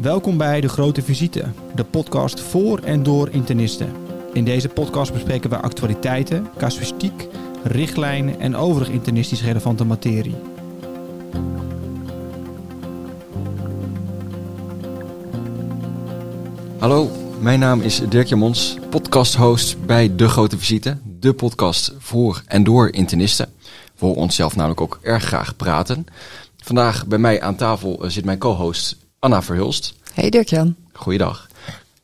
Welkom 0.00 0.36
bij 0.36 0.60
De 0.60 0.68
Grote 0.68 1.02
Visite, 1.02 1.44
de 1.74 1.84
podcast 1.84 2.40
voor 2.40 2.78
en 2.78 3.02
door 3.02 3.28
internisten. 3.30 3.92
In 4.32 4.44
deze 4.44 4.68
podcast 4.68 5.12
bespreken 5.12 5.50
we 5.50 5.56
actualiteiten, 5.56 6.48
casuïstiek, 6.58 7.28
richtlijnen 7.62 8.40
en 8.40 8.56
overig 8.56 8.88
internistisch 8.88 9.42
relevante 9.42 9.84
materie. 9.84 10.34
Hallo, 16.78 17.10
mijn 17.40 17.58
naam 17.58 17.80
is 17.80 18.00
Dirk 18.08 18.26
Jamons, 18.26 18.76
podcast-host 18.90 19.86
bij 19.86 20.16
De 20.16 20.28
Grote 20.28 20.58
Visite, 20.58 20.98
de 21.04 21.32
podcast 21.34 21.94
voor 21.98 22.42
en 22.46 22.64
door 22.64 22.92
internisten. 22.92 23.52
We 23.98 24.06
horen 24.06 24.22
onszelf 24.22 24.56
namelijk 24.56 24.80
ook 24.80 24.98
erg 25.02 25.24
graag 25.24 25.56
praten. 25.56 26.06
Vandaag 26.56 27.06
bij 27.06 27.18
mij 27.18 27.42
aan 27.42 27.56
tafel 27.56 28.04
eh, 28.04 28.10
zit 28.10 28.24
mijn 28.24 28.38
co-host 28.38 29.03
Anna 29.24 29.42
Verhulst. 29.42 29.94
Hey 30.12 30.30
Dirk-Jan. 30.30 30.76
Goeiedag. 30.92 31.48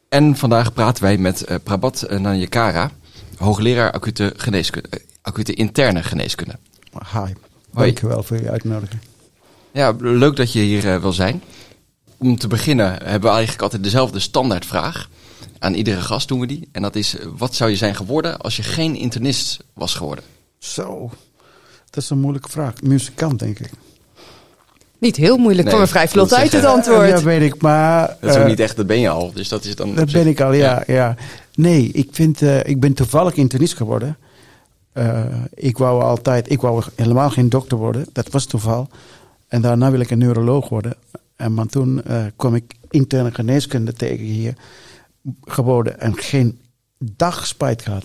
En 0.08 0.36
vandaag 0.36 0.72
praten 0.72 1.02
wij 1.02 1.18
met 1.18 1.50
uh, 1.50 1.56
Prabat 1.62 2.06
Nanyekara, 2.18 2.90
hoogleraar 3.36 3.92
acute, 3.92 4.32
geneeskunde, 4.36 4.88
uh, 4.94 5.00
acute 5.22 5.54
interne 5.54 6.02
geneeskunde. 6.02 6.58
Hi, 7.12 7.32
dankjewel 7.72 8.22
voor 8.22 8.36
je 8.36 8.50
uitnodiging. 8.50 9.00
Ja, 9.72 9.94
leuk 9.98 10.36
dat 10.36 10.52
je 10.52 10.60
hier 10.60 10.84
uh, 10.84 11.00
wil 11.00 11.12
zijn. 11.12 11.42
Om 12.18 12.38
te 12.38 12.48
beginnen 12.48 12.86
hebben 12.86 13.20
we 13.20 13.28
eigenlijk 13.28 13.62
altijd 13.62 13.82
dezelfde 13.82 14.18
standaardvraag. 14.18 15.08
Aan 15.58 15.74
iedere 15.74 16.00
gast 16.00 16.28
doen 16.28 16.40
we 16.40 16.46
die. 16.46 16.68
En 16.72 16.82
dat 16.82 16.96
is, 16.96 17.16
wat 17.36 17.54
zou 17.54 17.70
je 17.70 17.76
zijn 17.76 17.94
geworden 17.94 18.38
als 18.38 18.56
je 18.56 18.62
geen 18.62 18.96
internist 18.96 19.64
was 19.74 19.94
geworden? 19.94 20.24
Zo, 20.58 21.10
dat 21.90 22.02
is 22.02 22.10
een 22.10 22.20
moeilijke 22.20 22.50
vraag. 22.50 22.82
Muzikant, 22.82 23.38
denk 23.38 23.58
ik. 23.58 23.70
Niet 25.00 25.16
heel 25.16 25.36
moeilijk, 25.36 25.62
nee, 25.62 25.72
kwam 25.74 25.86
er 25.86 25.90
vrij 25.90 26.08
vlot 26.08 26.34
uit 26.34 26.52
het 26.52 26.64
antwoord. 26.64 27.08
Ja, 27.08 27.22
weet 27.22 27.42
ik, 27.42 27.62
maar... 27.62 28.16
Dat 28.20 28.30
is 28.30 28.36
ook 28.36 28.42
uh, 28.42 28.48
niet 28.48 28.60
echt, 28.60 28.76
dat 28.76 28.86
ben 28.86 29.00
je 29.00 29.08
al. 29.08 29.32
Dus 29.32 29.48
dat 29.48 29.64
is 29.64 29.76
dan... 29.76 29.94
Dat 29.94 30.12
ben 30.12 30.26
ik 30.26 30.40
al, 30.40 30.52
ja. 30.52 30.82
ja. 30.86 30.94
ja. 30.94 31.16
Nee, 31.54 31.90
ik, 31.92 32.08
vind, 32.12 32.42
uh, 32.42 32.64
ik 32.64 32.80
ben 32.80 32.92
toevallig 32.92 33.34
internist 33.34 33.74
geworden. 33.76 34.16
Uh, 34.94 35.24
ik 35.54 35.78
wou 35.78 36.02
altijd... 36.02 36.50
Ik 36.50 36.60
wou 36.60 36.82
helemaal 36.94 37.30
geen 37.30 37.48
dokter 37.48 37.78
worden. 37.78 38.06
Dat 38.12 38.30
was 38.30 38.44
toeval. 38.44 38.88
En 39.48 39.62
daarna 39.62 39.90
wil 39.90 40.00
ik 40.00 40.10
een 40.10 40.18
neuroloog 40.18 40.68
worden. 40.68 40.94
En 41.36 41.54
maar 41.54 41.66
toen 41.66 42.02
kwam 42.36 42.54
ik 42.54 42.74
interne 42.90 43.34
geneeskunde 43.34 43.92
tegen 43.92 44.24
hier 44.24 44.54
geworden. 45.44 46.00
En 46.00 46.16
geen 46.16 46.60
dag 46.98 47.46
spijt 47.46 47.82
gehad. 47.82 48.04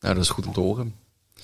Nou, 0.00 0.14
dat 0.14 0.24
is 0.24 0.30
goed 0.30 0.46
om 0.46 0.52
te 0.52 0.60
horen. 0.60 0.94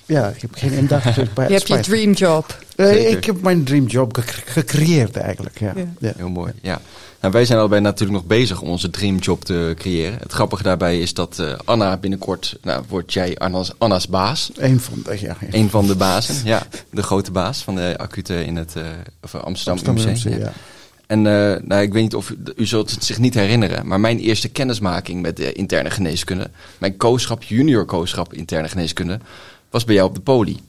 Ja, 0.06 0.28
ik 0.28 0.40
heb 0.40 0.50
geen 0.54 0.88
bij 1.34 1.48
Je 1.48 1.54
hebt 1.54 1.68
je 1.68 1.80
dreamjob. 1.80 2.64
Uh, 2.76 3.10
ik 3.10 3.24
heb 3.24 3.42
mijn 3.42 3.64
dreamjob 3.64 4.18
gecreëerd 4.44 5.16
eigenlijk, 5.16 5.58
ja. 5.58 5.72
ja. 5.76 5.84
ja. 5.98 6.12
Heel 6.16 6.28
mooi, 6.28 6.52
ja. 6.62 6.80
Nou, 7.20 7.32
wij 7.32 7.44
zijn 7.44 7.58
allebei 7.58 7.80
natuurlijk 7.80 8.18
nog 8.18 8.26
bezig 8.26 8.60
om 8.60 8.68
onze 8.68 8.90
dreamjob 8.90 9.44
te 9.44 9.74
creëren. 9.78 10.18
Het 10.18 10.32
grappige 10.32 10.62
daarbij 10.62 11.00
is 11.00 11.14
dat 11.14 11.38
uh, 11.40 11.52
Anna 11.64 11.96
binnenkort, 11.96 12.58
nou, 12.62 12.84
wordt 12.88 13.12
jij 13.12 13.38
Anna's, 13.38 13.72
Anna's 13.78 14.08
baas. 14.08 14.50
Eén 14.56 14.80
van 14.80 15.02
de, 15.04 15.20
ja, 15.20 15.36
ja. 15.40 15.46
Eén 15.50 15.70
van 15.70 15.86
de 15.86 15.96
bazen, 15.96 16.34
ja. 16.44 16.66
De 16.90 17.02
grote 17.02 17.30
baas 17.30 17.62
van 17.62 17.74
de 17.74 17.94
acute 17.96 18.44
in 18.44 18.56
het 18.56 18.74
uh, 18.76 18.84
of 19.22 19.34
Amsterdam, 19.34 19.86
Amsterdam 19.86 20.14
UMC. 20.14 20.40
ja. 20.40 20.46
ja. 20.46 20.52
En 21.06 21.18
uh, 21.18 21.56
nou, 21.62 21.82
ik 21.82 21.92
weet 21.92 22.02
niet 22.02 22.14
of 22.14 22.34
u 22.56 22.66
zult 22.66 22.90
het 22.90 23.04
zich 23.04 23.18
niet 23.18 23.34
herinneren, 23.34 23.86
maar 23.86 24.00
mijn 24.00 24.18
eerste 24.18 24.48
kennismaking 24.48 25.22
met 25.22 25.36
de 25.36 25.52
interne 25.52 25.90
geneeskunde, 25.90 26.50
mijn 26.78 26.96
kooschap, 26.96 27.42
junior 27.42 27.84
kooschap 27.84 28.34
interne 28.34 28.68
geneeskunde, 28.68 29.20
was 29.76 29.84
bij 29.84 29.94
jou 29.94 30.08
op 30.08 30.14
de 30.14 30.20
poli. 30.20 30.60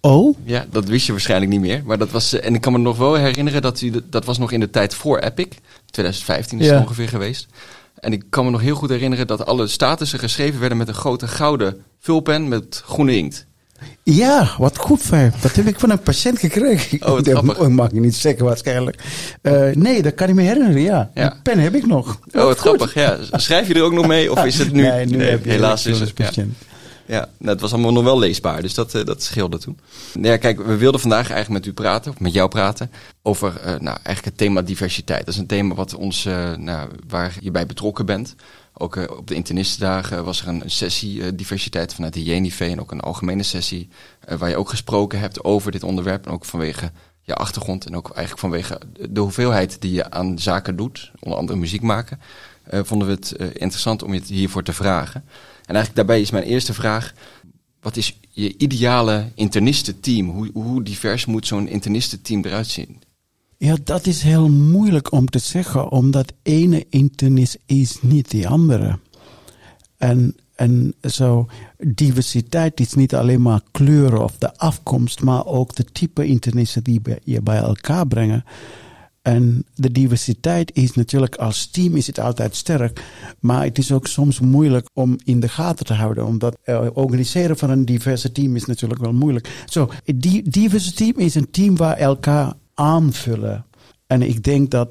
Oh? 0.00 0.36
Ja, 0.44 0.66
dat 0.70 0.84
wist 0.84 1.06
je 1.06 1.12
waarschijnlijk 1.12 1.50
niet 1.50 1.60
meer. 1.60 1.82
Maar 1.84 1.98
dat 1.98 2.10
was, 2.10 2.32
en 2.32 2.54
ik 2.54 2.60
kan 2.60 2.72
me 2.72 2.78
nog 2.78 2.96
wel 2.96 3.14
herinneren 3.14 3.62
dat 3.62 3.80
u, 3.80 3.92
dat 4.10 4.24
was 4.24 4.38
nog 4.38 4.52
in 4.52 4.60
de 4.60 4.70
tijd 4.70 4.94
voor 4.94 5.18
Epic. 5.18 5.48
2015 5.90 6.58
is 6.60 6.66
ja. 6.66 6.72
het 6.72 6.82
ongeveer 6.82 7.08
geweest. 7.08 7.46
En 7.94 8.12
ik 8.12 8.24
kan 8.30 8.44
me 8.44 8.50
nog 8.50 8.60
heel 8.60 8.74
goed 8.74 8.90
herinneren 8.90 9.26
dat 9.26 9.46
alle 9.46 9.66
statussen 9.66 10.18
geschreven 10.18 10.60
werden 10.60 10.78
met 10.78 10.88
een 10.88 10.94
grote 10.94 11.28
gouden 11.28 11.84
vulpen 11.98 12.48
met 12.48 12.82
groene 12.84 13.16
inkt. 13.16 13.46
Ja, 14.02 14.50
wat 14.58 14.78
goed 14.78 15.02
je. 15.04 15.30
Dat 15.40 15.54
heb 15.54 15.66
ik 15.66 15.80
van 15.80 15.90
een 15.90 16.00
patiënt 16.00 16.38
gekregen. 16.38 17.08
Oh, 17.08 17.22
dat 17.22 17.58
oh, 17.58 17.66
mag 17.66 17.92
je 17.92 18.00
niet 18.00 18.16
zeggen 18.16 18.44
waarschijnlijk. 18.44 19.02
Uh, 19.42 19.74
nee, 19.74 20.02
dat 20.02 20.14
kan 20.14 20.28
ik 20.28 20.34
me 20.34 20.42
herinneren, 20.42 20.82
ja. 20.82 21.10
ja. 21.14 21.28
Die 21.28 21.40
pen 21.42 21.58
heb 21.58 21.74
ik 21.74 21.86
nog. 21.86 22.08
Oh, 22.08 22.16
wat, 22.32 22.44
wat 22.44 22.58
grappig. 22.58 22.94
Ja. 22.94 23.18
Schrijf 23.32 23.68
je 23.68 23.74
er 23.74 23.82
ook 23.82 23.92
nog 23.92 24.06
mee 24.06 24.30
of 24.32 24.44
is 24.44 24.58
het 24.58 24.72
nu? 24.72 24.82
Nee, 24.82 25.06
nu 25.06 25.16
nee, 25.16 25.30
heb 25.30 25.44
je 25.44 25.50
helaas 25.50 25.86
is 25.86 26.00
het. 26.00 26.14
patiënt. 26.14 26.56
Ja. 27.10 27.28
Nou, 27.38 27.52
het 27.52 27.60
was 27.60 27.72
allemaal 27.72 27.92
nog 27.92 28.04
wel 28.04 28.18
leesbaar, 28.18 28.62
dus 28.62 28.74
dat, 28.74 28.94
uh, 28.94 29.04
dat 29.04 29.22
scheelde 29.22 29.58
toen. 29.58 29.78
Ja, 30.20 30.36
kijk, 30.36 30.62
we 30.62 30.76
wilden 30.76 31.00
vandaag 31.00 31.30
eigenlijk 31.30 31.64
met 31.64 31.72
u 31.72 31.72
praten, 31.72 32.12
of 32.12 32.20
met 32.20 32.32
jou 32.32 32.48
praten, 32.48 32.90
over 33.22 33.52
uh, 33.58 33.64
nou, 33.64 33.98
eigenlijk 34.02 34.24
het 34.24 34.36
thema 34.36 34.62
diversiteit. 34.62 35.24
Dat 35.24 35.34
is 35.34 35.40
een 35.40 35.46
thema 35.46 35.74
wat 35.74 35.94
ons, 35.94 36.24
uh, 36.24 36.54
nou, 36.54 36.90
waar 37.08 37.36
je 37.40 37.50
bij 37.50 37.66
betrokken 37.66 38.06
bent. 38.06 38.34
Ook 38.74 39.16
op 39.18 39.26
de 39.26 39.34
internistendagen 39.34 40.24
was 40.24 40.42
er 40.42 40.48
een, 40.48 40.62
een 40.62 40.70
sessie 40.70 41.34
diversiteit 41.34 41.94
vanuit 41.94 42.14
de 42.14 42.22
JNIV 42.22 42.60
en 42.60 42.80
ook 42.80 42.92
een 42.92 43.00
algemene 43.00 43.42
sessie 43.42 43.88
waar 44.38 44.48
je 44.48 44.56
ook 44.56 44.68
gesproken 44.68 45.18
hebt 45.18 45.44
over 45.44 45.72
dit 45.72 45.82
onderwerp. 45.82 46.26
En 46.26 46.32
ook 46.32 46.44
vanwege 46.44 46.90
je 47.22 47.34
achtergrond 47.34 47.86
en 47.86 47.96
ook 47.96 48.06
eigenlijk 48.06 48.38
vanwege 48.38 48.80
de 49.10 49.20
hoeveelheid 49.20 49.80
die 49.80 49.92
je 49.92 50.10
aan 50.10 50.38
zaken 50.38 50.76
doet, 50.76 51.10
onder 51.20 51.38
andere 51.38 51.58
muziek 51.58 51.82
maken, 51.82 52.20
vonden 52.70 53.08
we 53.08 53.14
het 53.14 53.32
interessant 53.52 54.02
om 54.02 54.14
je 54.14 54.22
hiervoor 54.26 54.62
te 54.62 54.72
vragen. 54.72 55.24
En 55.70 55.76
eigenlijk 55.76 56.06
daarbij 56.06 56.20
is 56.20 56.30
mijn 56.30 56.44
eerste 56.44 56.74
vraag: 56.74 57.14
wat 57.80 57.96
is 57.96 58.18
je 58.30 58.56
ideale 58.56 59.28
internistenteam? 59.34 60.28
Hoe, 60.28 60.50
hoe 60.52 60.82
divers 60.82 61.26
moet 61.26 61.46
zo'n 61.46 61.68
internistenteam 61.68 62.44
eruit 62.44 62.66
zien? 62.66 63.02
Ja, 63.56 63.76
dat 63.84 64.06
is 64.06 64.22
heel 64.22 64.48
moeilijk 64.48 65.12
om 65.12 65.26
te 65.26 65.38
zeggen, 65.38 65.90
omdat 65.90 66.32
ene 66.42 66.86
internist 66.88 67.58
is 67.66 67.98
niet 68.02 68.30
de 68.30 68.48
andere. 68.48 68.98
En, 69.96 70.36
en 70.54 70.94
zo, 71.00 71.46
diversiteit 71.78 72.80
is 72.80 72.94
niet 72.94 73.14
alleen 73.14 73.42
maar 73.42 73.60
kleuren 73.70 74.22
of 74.22 74.38
de 74.38 74.56
afkomst, 74.56 75.22
maar 75.22 75.46
ook 75.46 75.74
de 75.76 75.84
type 75.84 76.26
internisten 76.26 76.84
die 76.84 77.00
je 77.24 77.42
bij 77.42 77.58
elkaar 77.58 78.06
brengen. 78.06 78.44
En 79.22 79.64
de 79.74 79.92
diversiteit 79.92 80.74
is 80.74 80.94
natuurlijk 80.94 81.36
als 81.36 81.66
team 81.66 81.96
is 81.96 82.06
het 82.06 82.18
altijd 82.18 82.56
sterk, 82.56 83.04
maar 83.40 83.64
het 83.64 83.78
is 83.78 83.92
ook 83.92 84.06
soms 84.06 84.40
moeilijk 84.40 84.86
om 84.92 85.18
in 85.24 85.40
de 85.40 85.48
gaten 85.48 85.86
te 85.86 85.94
houden, 85.94 86.26
omdat 86.26 86.56
uh, 86.64 86.86
organiseren 86.92 87.58
van 87.58 87.70
een 87.70 87.84
diverse 87.84 88.32
team 88.32 88.56
is 88.56 88.64
natuurlijk 88.64 89.00
wel 89.00 89.12
moeilijk. 89.12 89.64
Zo, 89.66 89.90
die 90.04 90.48
diverse 90.48 90.92
team 90.92 91.18
is 91.18 91.34
een 91.34 91.50
team 91.50 91.76
waar 91.76 91.96
elkaar 91.96 92.52
aanvullen. 92.74 93.64
En 94.06 94.22
ik 94.22 94.44
denk 94.44 94.70
dat 94.70 94.88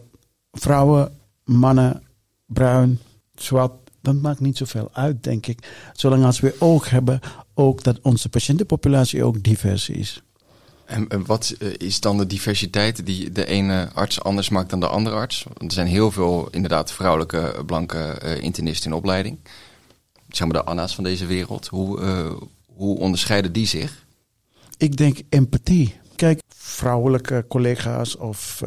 vrouwen, 0.52 1.12
mannen, 1.44 2.04
bruin, 2.46 3.00
zwart, 3.36 3.72
dat 4.02 4.16
maakt 4.16 4.40
niet 4.40 4.58
zoveel 4.58 4.90
uit, 4.94 5.24
denk 5.24 5.48
ik. 5.48 5.90
Zolang 5.94 6.26
als 6.26 6.40
we 6.40 6.56
oog 6.60 6.90
hebben, 6.90 7.20
ook 7.54 7.84
dat 7.84 8.00
onze 8.02 8.30
patiëntenpopulatie 8.30 9.24
ook 9.24 9.44
divers 9.44 9.90
is. 9.90 10.24
En, 10.90 11.26
wat 11.26 11.56
is 11.78 12.00
dan 12.00 12.18
de 12.18 12.28
diversiteit 12.28 13.06
die 13.06 13.32
de 13.32 13.46
ene 13.46 13.90
arts 13.94 14.24
anders 14.24 14.50
maakt 14.50 14.70
dan 14.70 14.80
de 14.80 14.88
andere 14.88 15.16
arts? 15.16 15.44
Want 15.44 15.62
er 15.62 15.72
zijn 15.72 15.88
heel 15.88 16.12
veel 16.12 16.48
inderdaad 16.52 16.92
vrouwelijke, 16.92 17.64
blanke 17.66 18.22
uh, 18.24 18.42
internisten 18.44 18.92
in 18.92 18.98
opleiding. 18.98 19.38
Zeg 20.30 20.48
maar 20.48 20.62
de 20.62 20.70
Anna's 20.70 20.96
van 20.96 21.04
deze 21.04 21.26
wereld. 21.26 21.68
Hoe, 21.68 22.02
uh, 22.02 22.32
hoe 22.76 22.98
onderscheiden 22.98 23.52
die 23.52 23.68
zich? 23.68 24.06
Ik 24.78 24.98
denk 24.98 25.18
empathie. 25.30 25.96
Kijk, 26.16 26.42
vrouwelijke 26.56 27.46
collega's 27.48 28.18
of 28.18 28.64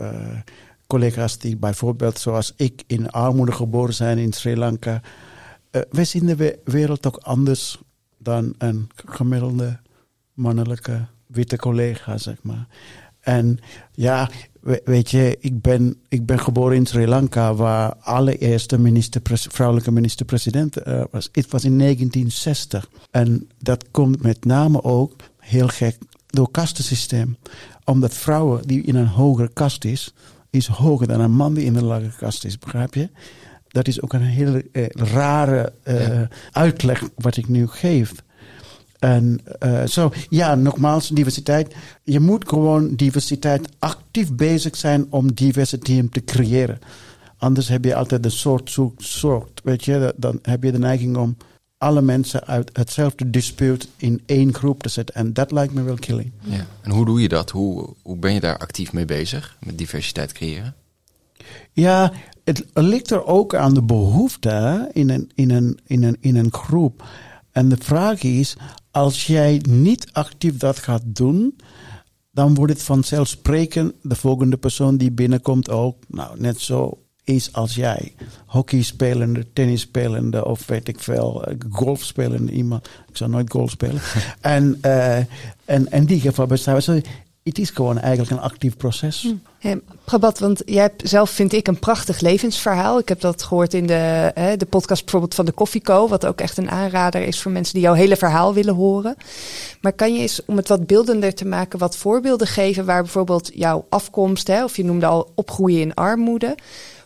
collega's 0.87 1.38
die 1.38 1.56
bijvoorbeeld 1.56 2.19
zoals 2.19 2.53
ik 2.56 2.82
in 2.87 3.11
armoede 3.11 3.53
geboren 3.53 3.94
zijn 3.94 4.19
in 4.19 4.32
Sri 4.32 4.56
Lanka. 4.56 5.00
wij 5.91 6.05
zien 6.05 6.27
de 6.27 6.59
wereld 6.65 7.06
ook 7.06 7.16
anders 7.16 7.78
dan 8.19 8.55
een 8.59 8.88
gemiddelde 9.06 9.81
mannelijke 10.34 11.06
witte 11.32 11.56
collega, 11.56 12.19
zeg 12.19 12.37
maar. 12.43 12.66
En 13.20 13.59
ja, 13.93 14.31
weet 14.84 15.10
je, 15.10 15.37
ik 15.40 15.61
ben, 15.61 15.96
ik 16.08 16.26
ben 16.26 16.40
geboren 16.40 16.76
in 16.76 16.87
Sri 16.87 17.06
Lanka, 17.06 17.55
waar 17.55 17.94
allereerste 17.94 18.79
minister, 18.79 19.20
vrouwelijke 19.25 19.93
minister-president 19.93 20.87
uh, 20.87 21.02
was. 21.11 21.29
Het 21.32 21.50
was 21.50 21.64
in 21.64 21.79
1960. 21.79 22.88
En 23.11 23.49
dat 23.58 23.84
komt 23.90 24.23
met 24.23 24.44
name 24.44 24.82
ook, 24.82 25.12
heel 25.38 25.69
gek, 25.69 25.99
door 26.26 26.50
kastensysteem. 26.50 27.37
Omdat 27.85 28.14
vrouwen 28.14 28.67
die 28.67 28.82
in 28.82 28.94
een 28.94 29.06
hogere 29.06 29.50
kast 29.52 29.85
is, 29.85 30.14
is 30.50 30.67
hoger 30.67 31.06
dan 31.06 31.20
een 31.20 31.32
man 31.32 31.55
die 31.55 31.64
in 31.64 31.76
een 31.76 31.85
lagere 31.85 32.17
kast 32.17 32.44
is, 32.44 32.58
begrijp 32.58 32.94
je? 32.94 33.08
Dat 33.69 33.88
is 33.88 34.02
ook 34.02 34.12
een 34.12 34.23
hele 34.23 34.67
uh, 34.73 34.87
rare 34.88 35.73
ja. 35.85 36.28
uitleg 36.52 37.08
wat 37.14 37.37
ik 37.37 37.49
nu 37.49 37.67
geef. 37.67 38.12
En 39.02 39.40
uh, 39.64 39.84
zo, 39.87 40.12
ja, 40.28 40.54
nogmaals, 40.54 41.08
diversiteit. 41.08 41.75
Je 42.02 42.20
moet 42.20 42.49
gewoon 42.49 42.94
diversiteit 42.94 43.69
actief 43.78 44.32
bezig 44.34 44.76
zijn 44.76 45.06
om 45.10 45.34
diversiteit 45.34 46.12
te 46.12 46.25
creëren. 46.25 46.78
Anders 47.37 47.69
heb 47.69 47.84
je 47.84 47.94
altijd 47.94 48.22
de 48.22 48.31
soort 48.31 48.70
zoekt 48.70 49.04
soort. 49.04 49.60
Weet 49.64 49.84
je, 49.84 50.14
dan 50.16 50.38
heb 50.43 50.62
je 50.62 50.72
de 50.72 50.78
neiging 50.78 51.16
om 51.16 51.37
alle 51.78 52.02
mensen 52.02 52.46
uit 52.46 52.70
hetzelfde 52.72 53.31
dispuut 53.31 53.88
in 53.96 54.22
één 54.26 54.54
groep 54.54 54.82
te 54.82 54.88
zetten. 54.88 55.14
En 55.14 55.32
dat 55.32 55.50
lijkt 55.50 55.75
me 55.75 55.82
wel 55.82 55.96
killing. 55.96 56.32
Ja. 56.40 56.66
En 56.81 56.90
hoe 56.90 57.04
doe 57.04 57.20
je 57.20 57.28
dat? 57.28 57.50
Hoe, 57.50 57.94
hoe 58.02 58.16
ben 58.16 58.32
je 58.32 58.40
daar 58.40 58.58
actief 58.58 58.93
mee 58.93 59.04
bezig 59.04 59.56
met 59.60 59.78
diversiteit 59.78 60.32
creëren? 60.32 60.75
Ja, 61.72 62.12
het 62.44 62.64
ligt 62.75 63.10
er 63.10 63.25
ook 63.25 63.54
aan 63.54 63.75
de 63.75 63.82
behoefte 63.82 64.88
in 64.93 65.10
een, 65.10 65.31
in, 65.34 65.50
een, 65.50 65.78
in, 65.87 66.02
een, 66.02 66.16
in 66.20 66.37
een 66.37 66.52
groep. 66.52 67.04
En 67.52 67.69
de 67.69 67.76
vraag 67.78 68.22
is, 68.22 68.56
als 68.90 69.26
jij 69.26 69.62
niet 69.69 70.12
actief 70.12 70.56
dat 70.56 70.78
gaat 70.78 71.02
doen, 71.04 71.56
dan 72.31 72.54
wordt 72.54 72.72
het 72.72 72.82
vanzelfsprekend 72.82 73.94
de 74.02 74.14
volgende 74.14 74.56
persoon 74.56 74.96
die 74.96 75.12
binnenkomt 75.12 75.70
ook, 75.70 75.96
nou, 76.08 76.40
net 76.40 76.60
zo 76.60 76.99
is 77.25 77.52
als 77.52 77.75
jij. 77.75 78.14
Hockey 78.46 78.82
spelende, 78.82 79.52
tennis 79.52 79.81
spelende 79.81 80.44
of 80.44 80.66
weet 80.66 80.88
ik 80.88 81.00
veel, 81.00 81.44
eh, 81.44 81.56
golf 81.70 82.02
spelende 82.02 82.52
iemand. 82.52 82.87
Ik 83.08 83.16
zou 83.16 83.31
nooit 83.31 83.50
golf 83.50 83.70
spelen. 83.70 84.00
en, 84.40 84.78
uh, 84.84 85.16
en, 85.64 85.90
en 85.90 86.04
die 86.06 86.20
geval 86.20 86.46
bestaat. 86.46 86.88
Het 87.43 87.59
is 87.59 87.71
gewoon 87.71 87.99
eigenlijk 87.99 88.31
een 88.31 88.41
actief 88.41 88.77
proces. 88.77 89.23
Hm. 89.23 89.35
Hey, 89.59 89.81
Prabat, 90.05 90.39
want 90.39 90.62
jij 90.65 90.83
hebt 90.83 91.09
zelf, 91.09 91.31
vind 91.31 91.53
ik, 91.53 91.69
een 91.69 91.79
prachtig 91.79 92.21
levensverhaal. 92.21 92.99
Ik 92.99 93.09
heb 93.09 93.21
dat 93.21 93.43
gehoord 93.43 93.75
in 93.75 93.87
de, 93.87 94.31
hè, 94.35 94.56
de 94.56 94.67
podcast 94.67 95.03
bijvoorbeeld 95.03 95.35
van 95.35 95.44
de 95.44 95.53
Koffieco, 95.53 96.09
wat 96.09 96.27
ook 96.27 96.41
echt 96.41 96.59
een 96.59 96.71
aanrader 96.71 97.23
is 97.23 97.41
voor 97.41 97.53
mensen 97.53 97.75
die 97.75 97.83
jouw 97.83 97.94
hele 97.94 98.17
verhaal 98.17 98.55
willen 98.55 98.75
horen. 98.75 99.17
Maar 99.81 99.93
kan 99.93 100.15
je 100.15 100.21
eens, 100.21 100.44
om 100.44 100.56
het 100.56 100.69
wat 100.69 100.87
beeldender 100.87 101.35
te 101.35 101.44
maken, 101.44 101.79
wat 101.79 101.97
voorbeelden 101.97 102.47
geven 102.47 102.85
waar 102.85 103.03
bijvoorbeeld 103.03 103.50
jouw 103.55 103.87
afkomst, 103.88 104.47
hè, 104.47 104.65
of 104.65 104.77
je 104.77 104.85
noemde 104.85 105.06
al 105.06 105.33
opgroeien 105.35 105.81
in 105.81 105.95
armoede, 105.95 106.55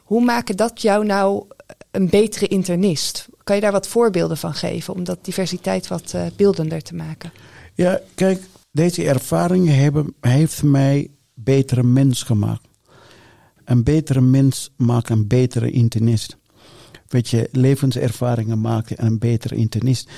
hoe 0.02 0.24
maken 0.24 0.56
dat 0.56 0.82
jou 0.82 1.04
nou 1.04 1.44
een 1.90 2.08
betere 2.08 2.46
internist? 2.46 3.28
Kan 3.44 3.56
je 3.56 3.62
daar 3.62 3.72
wat 3.72 3.88
voorbeelden 3.88 4.36
van 4.36 4.54
geven 4.54 4.94
om 4.94 5.04
dat 5.04 5.18
diversiteit 5.22 5.88
wat 5.88 6.12
uh, 6.14 6.22
beeldender 6.36 6.82
te 6.82 6.94
maken? 6.94 7.32
Ja, 7.74 8.00
kijk, 8.14 8.42
deze 8.76 9.04
ervaring 9.04 9.68
hebben, 9.68 10.14
heeft 10.20 10.62
mij 10.62 11.10
betere 11.34 11.82
mens 11.82 12.22
gemaakt. 12.22 12.68
Een 13.64 13.82
betere 13.84 14.20
mens 14.20 14.72
maakt 14.76 15.08
een 15.08 15.26
betere 15.26 15.70
internist. 15.70 16.36
Weet 17.08 17.28
je, 17.28 17.48
levenservaringen 17.52 18.60
maken 18.60 19.04
een 19.04 19.18
betere 19.18 19.54
internist. 19.54 20.10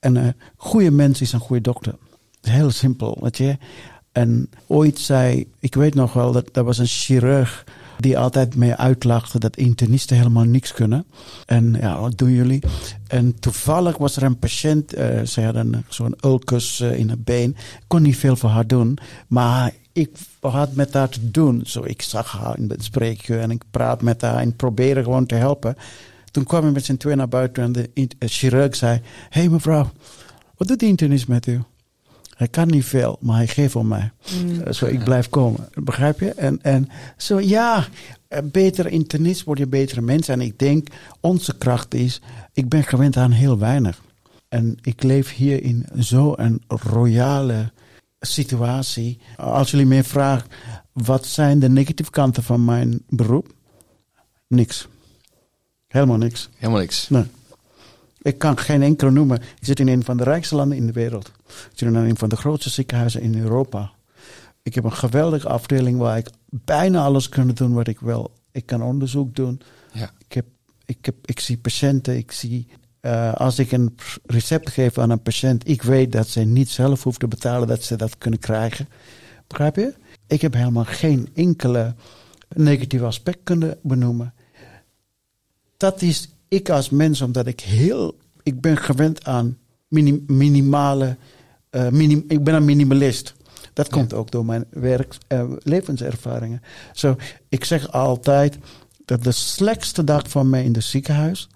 Een 0.00 0.14
uh, 0.14 0.28
goede 0.56 0.90
mens 0.90 1.20
is 1.20 1.32
een 1.32 1.40
goede 1.40 1.62
dokter. 1.62 1.94
Heel 2.40 2.70
simpel, 2.70 3.18
weet 3.20 3.36
je. 3.36 3.56
En 4.12 4.50
ooit 4.66 4.98
zei, 4.98 5.52
ik 5.58 5.74
weet 5.74 5.94
nog 5.94 6.12
wel, 6.12 6.32
dat 6.32 6.56
er 6.56 6.64
was 6.64 6.78
een 6.78 6.86
chirurg 6.86 7.64
die 7.98 8.18
altijd 8.18 8.54
mee 8.54 8.74
uitlachte 8.74 9.38
dat 9.38 9.56
internisten 9.56 10.16
helemaal 10.16 10.44
niks 10.44 10.72
kunnen. 10.72 11.04
En 11.46 11.76
ja, 11.80 12.00
wat 12.00 12.18
doen 12.18 12.30
jullie? 12.30 12.62
En 13.08 13.38
toevallig 13.38 13.96
was 13.96 14.16
er 14.16 14.22
een 14.22 14.38
patiënt, 14.38 14.98
uh, 14.98 15.22
ze 15.22 15.42
hadden 15.42 15.84
zo'n 15.88 16.14
ulcus 16.24 16.80
uh, 16.80 16.98
in 16.98 17.10
het 17.10 17.24
been. 17.24 17.50
Ik 17.50 17.84
kon 17.86 18.02
niet 18.02 18.16
veel 18.16 18.36
voor 18.36 18.50
haar 18.50 18.66
doen, 18.66 18.98
maar 19.26 19.72
ik 19.92 20.10
had 20.40 20.74
met 20.74 20.94
haar 20.94 21.08
te 21.08 21.30
doen. 21.30 21.60
Zo, 21.64 21.84
ik 21.84 22.02
zag 22.02 22.32
haar 22.32 22.58
in 22.58 22.70
het 22.70 22.84
spreekuur 22.84 23.40
en 23.40 23.50
ik 23.50 23.62
praat 23.70 24.02
met 24.02 24.20
haar 24.20 24.38
en 24.38 24.56
probeerde 24.56 25.02
gewoon 25.02 25.26
te 25.26 25.34
helpen. 25.34 25.76
Toen 26.30 26.44
kwam 26.44 26.62
hij 26.62 26.72
met 26.72 26.84
zijn 26.84 26.98
twee 26.98 27.14
naar 27.14 27.28
buiten 27.28 27.62
en 27.62 27.72
de 27.72 27.88
chirurg 28.18 28.76
zei: 28.76 29.00
Hé 29.28 29.40
hey 29.40 29.48
mevrouw, 29.48 29.90
wat 30.56 30.68
doet 30.68 30.80
de 30.80 30.86
internist 30.86 31.28
met 31.28 31.46
u? 31.46 31.62
Hij 32.38 32.48
kan 32.48 32.68
niet 32.68 32.84
veel, 32.84 33.18
maar 33.20 33.36
hij 33.36 33.46
geeft 33.46 33.76
om 33.76 33.88
mij. 33.88 34.10
Mm. 34.44 34.72
Zo, 34.72 34.86
ik 34.86 35.04
blijf 35.04 35.28
komen. 35.28 35.68
Begrijp 35.74 36.20
je? 36.20 36.30
En, 36.30 36.62
en 36.62 36.88
zo, 37.16 37.40
ja, 37.40 37.86
beter 38.44 38.86
internist 38.86 39.44
word 39.44 39.58
je 39.58 39.66
betere 39.66 40.00
mens. 40.00 40.28
En 40.28 40.40
ik 40.40 40.58
denk, 40.58 40.88
onze 41.20 41.58
kracht 41.58 41.94
is, 41.94 42.20
ik 42.52 42.68
ben 42.68 42.84
gewend 42.84 43.16
aan 43.16 43.30
heel 43.30 43.58
weinig. 43.58 44.02
En 44.48 44.78
ik 44.82 45.02
leef 45.02 45.34
hier 45.34 45.62
in 45.62 45.86
zo'n 45.94 46.62
royale 46.68 47.70
situatie. 48.20 49.18
Als 49.36 49.70
jullie 49.70 49.86
mij 49.86 50.04
vragen, 50.04 50.48
wat 50.92 51.26
zijn 51.26 51.58
de 51.58 51.68
negatieve 51.68 52.10
kanten 52.10 52.42
van 52.42 52.64
mijn 52.64 53.02
beroep? 53.08 53.54
Niks. 54.46 54.88
Helemaal 55.88 56.16
niks. 56.16 56.48
Helemaal 56.56 56.80
niks. 56.80 57.08
Nee. 57.08 57.24
Ik 58.22 58.38
kan 58.38 58.58
geen 58.58 58.82
enkele 58.82 59.10
noemen. 59.10 59.36
Ik 59.36 59.66
zit 59.66 59.80
in 59.80 59.88
een 59.88 60.04
van 60.04 60.16
de 60.16 60.24
rijkste 60.24 60.54
landen 60.54 60.76
in 60.76 60.86
de 60.86 60.92
wereld. 60.92 61.32
Ik 61.48 61.78
zit 61.78 61.88
in 61.88 61.94
een 61.94 62.16
van 62.16 62.28
de 62.28 62.36
grootste 62.36 62.70
ziekenhuizen 62.70 63.20
in 63.20 63.38
Europa. 63.38 63.90
Ik 64.62 64.74
heb 64.74 64.84
een 64.84 64.92
geweldige 64.92 65.48
afdeling 65.48 65.98
waar 65.98 66.16
ik 66.16 66.30
bijna 66.50 67.04
alles 67.04 67.28
kan 67.28 67.48
doen 67.48 67.72
wat 67.72 67.88
ik 67.88 68.00
wil. 68.00 68.32
Ik 68.52 68.66
kan 68.66 68.82
onderzoek 68.82 69.34
doen. 69.34 69.60
Ja. 69.92 70.10
Ik, 70.18 70.32
heb, 70.32 70.46
ik, 70.84 71.04
heb, 71.04 71.14
ik 71.24 71.40
zie 71.40 71.58
patiënten. 71.58 72.16
Ik 72.16 72.32
zie, 72.32 72.68
uh, 73.02 73.34
als 73.34 73.58
ik 73.58 73.72
een 73.72 73.96
recept 74.26 74.70
geef 74.70 74.98
aan 74.98 75.10
een 75.10 75.22
patiënt, 75.22 75.68
ik 75.68 75.82
weet 75.82 76.12
dat 76.12 76.28
ze 76.28 76.40
niet 76.40 76.68
zelf 76.68 77.02
hoeft 77.02 77.20
te 77.20 77.28
betalen, 77.28 77.68
dat 77.68 77.82
ze 77.82 77.96
dat 77.96 78.18
kunnen 78.18 78.40
krijgen. 78.40 78.88
Begrijp 79.46 79.76
je? 79.76 79.94
Ik 80.26 80.40
heb 80.40 80.54
helemaal 80.54 80.84
geen 80.84 81.28
enkele 81.34 81.94
negatieve 82.56 83.04
aspect 83.04 83.38
kunnen 83.42 83.78
benoemen. 83.82 84.34
Dat 85.76 86.02
is 86.02 86.28
ik 86.48 86.70
als 86.70 86.90
mens, 86.90 87.20
omdat 87.20 87.46
ik 87.46 87.60
heel. 87.60 88.18
Ik 88.42 88.60
ben 88.60 88.76
gewend 88.76 89.24
aan 89.24 89.58
minim, 89.88 90.24
minimale. 90.26 91.16
Uh, 91.78 91.88
minim, 91.88 92.24
ik 92.28 92.44
ben 92.44 92.54
een 92.54 92.64
minimalist. 92.64 93.34
Dat 93.72 93.88
komt 93.88 94.14
ook 94.14 94.30
door 94.30 94.44
mijn 94.44 94.64
werk, 94.70 95.16
uh, 95.28 95.42
levenservaringen. 95.62 96.62
Zo, 96.92 97.16
ik 97.48 97.64
zeg 97.64 97.92
altijd 97.92 98.58
dat 99.04 99.24
de 99.24 99.32
slechtste 99.32 100.04
dag 100.04 100.28
van 100.28 100.50
mij 100.50 100.64
in 100.64 100.74
het 100.74 100.84
ziekenhuis 100.84 101.48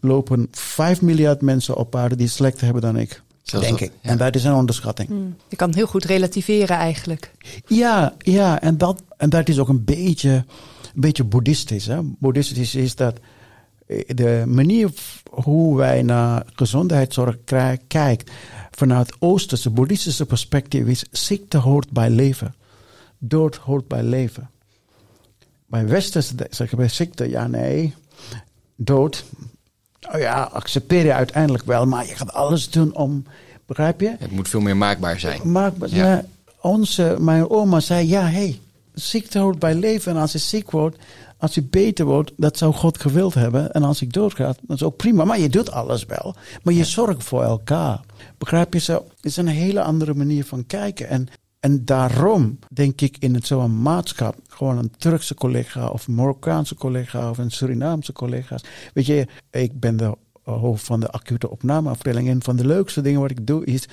lopen 0.00 0.48
5 0.50 1.02
miljard 1.02 1.40
mensen 1.40 1.76
op 1.76 1.96
aarde 1.96 2.16
die 2.16 2.28
slechter 2.28 2.64
hebben 2.64 2.82
dan 2.82 2.96
ik. 2.96 3.22
Zelfs 3.42 3.66
denk 3.66 3.80
ik. 3.80 3.92
En 4.00 4.18
dat 4.18 4.34
is 4.34 4.44
een 4.44 4.54
onderschatting. 4.54 5.08
Hmm. 5.08 5.36
Je 5.48 5.56
kan 5.56 5.74
heel 5.74 5.86
goed 5.86 6.04
relativeren 6.04 6.76
eigenlijk. 6.76 7.32
Ja, 7.66 8.14
ja 8.18 8.60
en, 8.60 8.78
dat, 8.78 9.02
en 9.16 9.30
dat 9.30 9.48
is 9.48 9.58
ook 9.58 9.68
een 9.68 9.84
beetje, 9.84 10.30
een 10.30 11.00
beetje 11.00 11.24
boeddhistisch. 11.24 11.86
Hè? 11.86 11.98
Boeddhistisch 12.02 12.74
is 12.74 12.94
dat 12.94 13.20
de 14.06 14.42
manier 14.46 14.90
hoe 15.30 15.76
wij 15.76 16.02
naar 16.02 16.46
gezondheidszorg 16.54 17.36
kijken 17.86 18.26
vanuit 18.78 19.12
Oosterse, 19.18 19.70
boeddhistische 19.70 20.26
perspectief 20.26 20.86
is 20.86 21.04
ziekte 21.10 21.58
hoort 21.58 21.90
bij 21.90 22.10
leven. 22.10 22.54
Dood 23.18 23.56
hoort 23.56 23.88
bij 23.88 24.02
leven. 24.02 24.50
Bij 25.66 25.86
Westerse 25.86 26.34
zeggen 26.50 26.78
we 26.78 26.88
ziekte, 26.88 27.28
ja 27.28 27.46
nee, 27.46 27.94
dood. 28.76 29.24
Oh 30.12 30.20
ja, 30.20 30.42
accepteer 30.42 31.04
je 31.04 31.12
uiteindelijk 31.12 31.64
wel, 31.64 31.86
maar 31.86 32.06
je 32.06 32.14
gaat 32.14 32.32
alles 32.32 32.70
doen 32.70 32.94
om, 32.94 33.24
begrijp 33.66 34.00
je? 34.00 34.16
Het 34.18 34.30
moet 34.30 34.48
veel 34.48 34.60
meer 34.60 34.76
maakbaar 34.76 35.20
zijn. 35.20 35.50
Maakbaar, 35.50 35.88
ja. 35.88 36.24
onze, 36.60 37.16
mijn 37.18 37.50
oma 37.50 37.80
zei, 37.80 38.08
ja 38.08 38.22
hé, 38.22 38.28
hey, 38.28 38.60
ziekte 38.94 39.38
hoort 39.38 39.58
bij 39.58 39.74
leven 39.74 40.12
en 40.12 40.20
als 40.20 40.32
je 40.32 40.38
ziek 40.38 40.70
wordt, 40.70 40.96
als 41.38 41.54
je 41.54 41.62
beter 41.62 42.04
wordt, 42.04 42.32
dat 42.36 42.56
zou 42.56 42.74
God 42.74 43.00
gewild 43.00 43.34
hebben. 43.34 43.72
En 43.72 43.82
als 43.82 44.02
ik 44.02 44.12
doodga, 44.12 44.44
dat 44.46 44.76
is 44.76 44.82
ook 44.82 44.96
prima. 44.96 45.24
Maar 45.24 45.40
je 45.40 45.48
doet 45.48 45.70
alles 45.70 46.04
wel. 46.04 46.34
Maar 46.62 46.74
je 46.74 46.84
zorgt 46.84 47.24
voor 47.24 47.42
elkaar. 47.42 48.00
Begrijp 48.38 48.72
je 48.72 48.80
zo? 48.80 48.94
Het 48.94 49.24
is 49.24 49.36
een 49.36 49.46
hele 49.46 49.82
andere 49.82 50.14
manier 50.14 50.44
van 50.44 50.66
kijken. 50.66 51.08
En, 51.08 51.26
en 51.60 51.84
daarom 51.84 52.58
denk 52.72 53.00
ik 53.00 53.16
in 53.18 53.42
zo'n 53.42 53.82
maatschap, 53.82 54.36
gewoon 54.48 54.78
een 54.78 54.92
Turkse 54.98 55.34
collega 55.34 55.88
of 55.88 56.06
een 56.06 56.14
Marokkaanse 56.14 56.74
collega 56.74 57.30
of 57.30 57.38
een 57.38 57.50
Surinaamse 57.50 58.12
collega's. 58.12 58.64
Weet 58.94 59.06
je, 59.06 59.26
ik 59.50 59.80
ben 59.80 59.96
de 59.96 60.16
hoofd 60.42 60.84
van 60.84 61.00
de 61.00 61.10
acute 61.10 61.50
opnameafdeling. 61.50 62.28
En 62.28 62.42
van 62.42 62.56
de 62.56 62.66
leukste 62.66 63.00
dingen 63.00 63.20
wat 63.20 63.30
ik 63.30 63.46
doe 63.46 63.64
is 63.64 63.88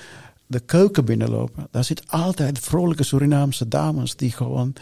de 0.46 0.60
keuken 0.60 1.04
binnenlopen. 1.04 1.68
Daar 1.70 1.84
zit 1.84 2.02
altijd 2.06 2.58
vrolijke 2.58 3.02
Surinaamse 3.02 3.68
dames 3.68 4.16
die 4.16 4.32
gewoon 4.32 4.72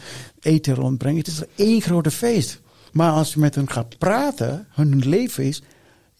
eten 0.41 0.75
rondbrengen. 0.75 1.19
Het 1.19 1.27
is 1.27 1.43
één 1.55 1.81
grote 1.81 2.11
feest. 2.11 2.61
Maar 2.93 3.11
als 3.11 3.35
je 3.35 3.41
met 3.41 3.55
hen 3.55 3.71
gaat 3.71 3.99
praten, 3.99 4.67
hun 4.71 4.99
leven 4.99 5.45
is, 5.45 5.63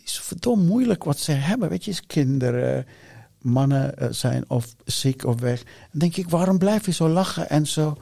is 0.05 0.21
verdomd 0.21 0.67
moeilijk 0.67 1.05
wat 1.05 1.19
ze 1.19 1.33
hebben. 1.33 1.69
Weet 1.69 1.85
je, 1.85 1.95
kinderen, 2.07 2.87
mannen 3.41 3.99
eh, 3.99 4.09
zijn 4.11 4.45
of 4.49 4.75
ziek 4.85 5.25
of 5.25 5.41
weg. 5.41 5.63
Dan 5.63 6.01
denk 6.01 6.17
ik, 6.17 6.29
waarom 6.29 6.59
blijf 6.59 6.87
je 6.87 6.93
zo 6.93 7.09
lachen 7.09 7.49
en 7.49 7.67
zo... 7.67 7.97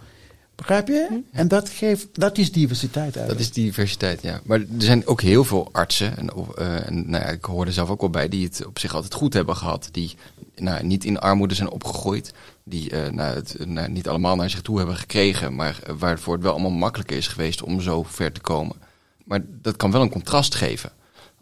Begrijp 0.54 0.88
je? 0.88 1.06
Hm. 1.09 1.37
En 1.37 1.49
dat, 1.49 1.68
geeft, 1.68 2.09
dat 2.12 2.38
is 2.38 2.52
diversiteit 2.52 3.16
eigenlijk. 3.16 3.28
Dat 3.28 3.40
is 3.40 3.52
diversiteit, 3.52 4.23
ja. 4.23 4.40
Maar 4.44 4.59
er 4.59 4.66
zijn 4.78 5.06
ook 5.06 5.21
heel 5.21 5.44
veel 5.44 5.68
artsen, 5.73 6.16
en, 6.16 6.30
uh, 6.59 6.87
en 6.87 7.11
nou 7.11 7.25
ja, 7.25 7.30
ik 7.30 7.44
hoorde 7.44 7.73
zelf 7.73 7.90
ook 7.90 8.00
wel 8.00 8.11
bij, 8.11 8.28
die 8.28 8.44
het 8.44 8.66
op 8.66 8.78
zich 8.78 8.94
altijd 8.94 9.14
goed 9.14 9.32
hebben 9.32 9.56
gehad. 9.56 9.88
Die 9.92 10.16
nou, 10.56 10.85
niet 10.85 11.04
in 11.04 11.18
armoede 11.18 11.54
zijn 11.54 11.71
opgegroeid. 11.71 12.32
Die 12.64 12.92
uh, 12.92 13.09
nou, 13.09 13.35
het 13.35 13.56
nou, 13.66 13.88
niet 13.88 14.09
allemaal 14.09 14.37
naar 14.37 14.50
zich 14.50 14.62
toe 14.62 14.78
hebben 14.78 14.97
gekregen. 14.97 15.54
Maar 15.54 15.78
waarvoor 15.97 16.35
het 16.35 16.42
wel 16.42 16.52
allemaal 16.52 16.71
makkelijker 16.71 17.16
is 17.16 17.28
geweest 17.28 17.62
om 17.62 17.80
zo 17.80 18.02
ver 18.02 18.32
te 18.32 18.40
komen. 18.40 18.76
Maar 19.25 19.40
dat 19.62 19.76
kan 19.76 19.90
wel 19.90 20.02
een 20.02 20.11
contrast 20.11 20.54
geven. 20.54 20.90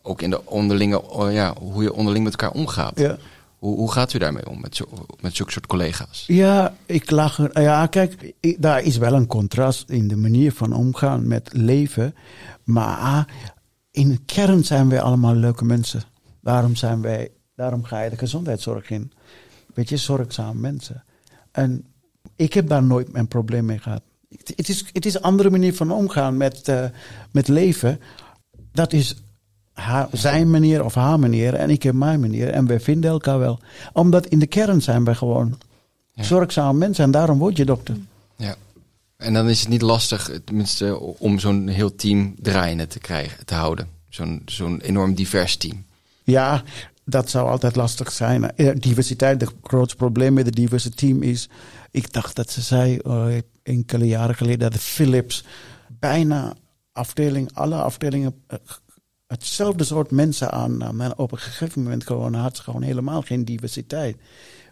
Ook 0.02 0.22
in 0.22 0.30
de 0.30 0.46
onderlinge, 0.46 1.02
oh 1.02 1.32
ja, 1.32 1.54
hoe 1.58 1.82
je 1.82 1.92
onderling 1.92 2.24
met 2.24 2.32
elkaar 2.32 2.56
omgaat. 2.56 2.98
Ja. 2.98 3.18
Hoe, 3.60 3.76
hoe 3.76 3.92
gaat 3.92 4.12
u 4.12 4.18
daarmee 4.18 4.48
om, 4.48 4.60
met, 4.60 4.76
zo, 4.76 4.88
met 5.20 5.36
zulke 5.36 5.52
soort 5.52 5.66
collega's? 5.66 6.24
Ja, 6.26 6.74
ik 6.86 7.10
lach. 7.10 7.52
Ja, 7.52 7.86
kijk, 7.86 8.32
daar 8.58 8.82
is 8.82 8.96
wel 8.96 9.12
een 9.12 9.26
contrast 9.26 9.90
in 9.90 10.08
de 10.08 10.16
manier 10.16 10.52
van 10.52 10.72
omgaan 10.72 11.28
met 11.28 11.50
leven. 11.52 12.14
Maar 12.64 13.34
in 13.90 14.08
de 14.08 14.18
kern 14.26 14.64
zijn 14.64 14.88
wij 14.88 15.00
allemaal 15.00 15.34
leuke 15.34 15.64
mensen. 15.64 16.02
Daarom, 16.40 16.76
zijn 16.76 17.00
wij, 17.00 17.30
daarom 17.54 17.84
ga 17.84 18.02
je 18.02 18.10
de 18.10 18.16
gezondheidszorg 18.16 18.90
in. 18.90 19.12
Weet 19.74 19.88
je, 19.88 19.96
zorgzame 19.96 20.60
mensen. 20.60 21.04
En 21.52 21.84
ik 22.36 22.52
heb 22.52 22.68
daar 22.68 22.82
nooit 22.82 23.08
een 23.12 23.28
probleem 23.28 23.64
mee 23.64 23.78
gehad. 23.78 24.02
het 24.28 24.68
is, 24.68 24.84
het 24.92 25.06
is 25.06 25.14
een 25.14 25.22
andere 25.22 25.50
manier 25.50 25.74
van 25.74 25.90
omgaan 25.90 26.36
met, 26.36 26.68
uh, 26.68 26.84
met 27.32 27.48
leven. 27.48 28.00
Dat 28.72 28.92
is 28.92 29.22
haar, 29.80 30.08
zijn 30.12 30.50
manier 30.50 30.84
of 30.84 30.94
haar 30.94 31.18
manier 31.18 31.54
en 31.54 31.70
ik 31.70 31.82
heb 31.82 31.94
mijn 31.94 32.20
manier. 32.20 32.48
En 32.48 32.66
we 32.66 32.80
vinden 32.80 33.10
elkaar 33.10 33.38
wel. 33.38 33.58
Omdat 33.92 34.26
in 34.26 34.38
de 34.38 34.46
kern 34.46 34.82
zijn 34.82 35.04
we 35.04 35.14
gewoon 35.14 35.58
ja. 36.12 36.22
zorgzame 36.22 36.78
mensen 36.78 37.04
en 37.04 37.10
daarom 37.10 37.38
word 37.38 37.56
je 37.56 37.64
dokter. 37.64 37.96
Ja. 38.36 38.54
En 39.16 39.32
dan 39.32 39.48
is 39.48 39.60
het 39.60 39.68
niet 39.68 39.82
lastig, 39.82 40.30
tenminste, 40.44 41.00
om 41.00 41.38
zo'n 41.38 41.68
heel 41.68 41.94
team 41.94 42.34
draaiende 42.38 42.86
te 42.86 42.98
krijgen, 42.98 43.46
te 43.46 43.54
houden. 43.54 43.88
Zo'n 44.08 44.42
zo'n 44.46 44.80
enorm 44.80 45.14
divers 45.14 45.56
team. 45.56 45.84
Ja, 46.24 46.62
dat 47.04 47.30
zou 47.30 47.48
altijd 47.48 47.76
lastig 47.76 48.12
zijn. 48.12 48.52
Diversiteit, 48.74 49.40
het 49.40 49.52
grootste 49.62 49.96
probleem 49.96 50.32
met 50.32 50.46
het 50.46 50.54
diverse 50.54 50.90
team 50.90 51.22
is. 51.22 51.48
Ik 51.90 52.12
dacht 52.12 52.36
dat 52.36 52.50
ze 52.50 52.60
zei 52.60 52.98
uh, 53.06 53.26
enkele 53.62 54.06
jaren 54.06 54.34
geleden 54.34 54.70
dat 54.70 54.80
Philips 54.80 55.44
bijna 55.88 56.54
afdeling, 56.92 57.50
alle 57.52 57.76
afdelingen 57.76 58.42
uh, 58.48 58.58
hetzelfde 59.30 59.84
soort 59.84 60.10
mensen 60.10 60.50
aan. 60.50 60.96
Maar 60.96 61.12
op 61.16 61.32
een 61.32 61.38
gegeven 61.38 61.82
moment 61.82 62.06
gewoon 62.06 62.34
had 62.34 62.56
ze 62.56 62.62
gewoon 62.62 62.82
helemaal 62.82 63.22
geen 63.22 63.44
diversiteit. 63.44 64.16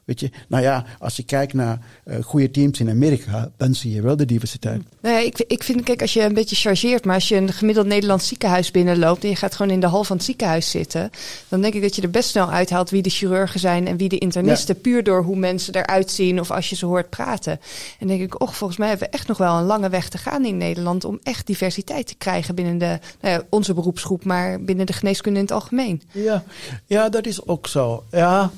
Weet 0.08 0.20
je, 0.20 0.30
nou 0.46 0.62
ja, 0.62 0.84
als 0.98 1.16
je 1.16 1.22
kijkt 1.22 1.52
naar 1.52 1.78
uh, 2.04 2.16
goede 2.22 2.50
teams 2.50 2.80
in 2.80 2.90
Amerika, 2.90 3.50
dan 3.56 3.74
zie 3.74 3.94
je 3.94 4.02
wel 4.02 4.16
de 4.16 4.24
diversiteit. 4.24 4.82
Nou 5.00 5.14
ja, 5.14 5.20
ik, 5.20 5.38
ik 5.46 5.62
vind, 5.62 5.82
kijk, 5.82 6.00
als 6.00 6.12
je 6.12 6.22
een 6.22 6.34
beetje 6.34 6.56
chargeert, 6.56 7.04
maar 7.04 7.14
als 7.14 7.28
je 7.28 7.36
een 7.36 7.52
gemiddeld 7.52 7.86
Nederlands 7.86 8.28
ziekenhuis 8.28 8.70
binnenloopt 8.70 9.22
en 9.22 9.28
je 9.28 9.36
gaat 9.36 9.54
gewoon 9.54 9.72
in 9.72 9.80
de 9.80 9.86
hal 9.86 10.04
van 10.04 10.16
het 10.16 10.24
ziekenhuis 10.24 10.70
zitten, 10.70 11.10
dan 11.48 11.60
denk 11.60 11.74
ik 11.74 11.82
dat 11.82 11.96
je 11.96 12.02
er 12.02 12.10
best 12.10 12.28
snel 12.28 12.50
uithaalt 12.50 12.90
wie 12.90 13.02
de 13.02 13.10
chirurgen 13.10 13.60
zijn 13.60 13.86
en 13.86 13.96
wie 13.96 14.08
de 14.08 14.18
internisten, 14.18 14.80
puur 14.80 15.04
door 15.04 15.22
hoe 15.22 15.36
mensen 15.36 15.74
eruit 15.74 16.10
zien 16.10 16.40
of 16.40 16.50
als 16.50 16.68
je 16.68 16.76
ze 16.76 16.86
hoort 16.86 17.10
praten. 17.10 17.60
En 17.98 18.06
denk 18.06 18.20
ik, 18.20 18.40
och, 18.40 18.56
volgens 18.56 18.78
mij 18.78 18.88
hebben 18.88 19.08
we 19.10 19.16
echt 19.16 19.28
nog 19.28 19.38
wel 19.38 19.56
een 19.56 19.64
lange 19.64 19.88
weg 19.88 20.08
te 20.08 20.18
gaan 20.18 20.44
in 20.44 20.56
Nederland 20.56 21.04
om 21.04 21.18
echt 21.22 21.46
diversiteit 21.46 22.06
te 22.06 22.14
krijgen 22.14 22.54
binnen 22.54 22.78
de, 22.78 22.98
nou 23.20 23.34
ja, 23.34 23.42
onze 23.48 23.74
beroepsgroep, 23.74 24.24
maar 24.24 24.60
binnen 24.60 24.86
de 24.86 24.92
geneeskunde 24.92 25.38
in 25.38 25.44
het 25.44 25.54
algemeen. 25.54 26.02
Ja, 26.12 26.44
ja 26.86 27.08
dat 27.08 27.26
is 27.26 27.46
ook 27.46 27.66
zo. 27.66 28.04
Ja, 28.10 28.50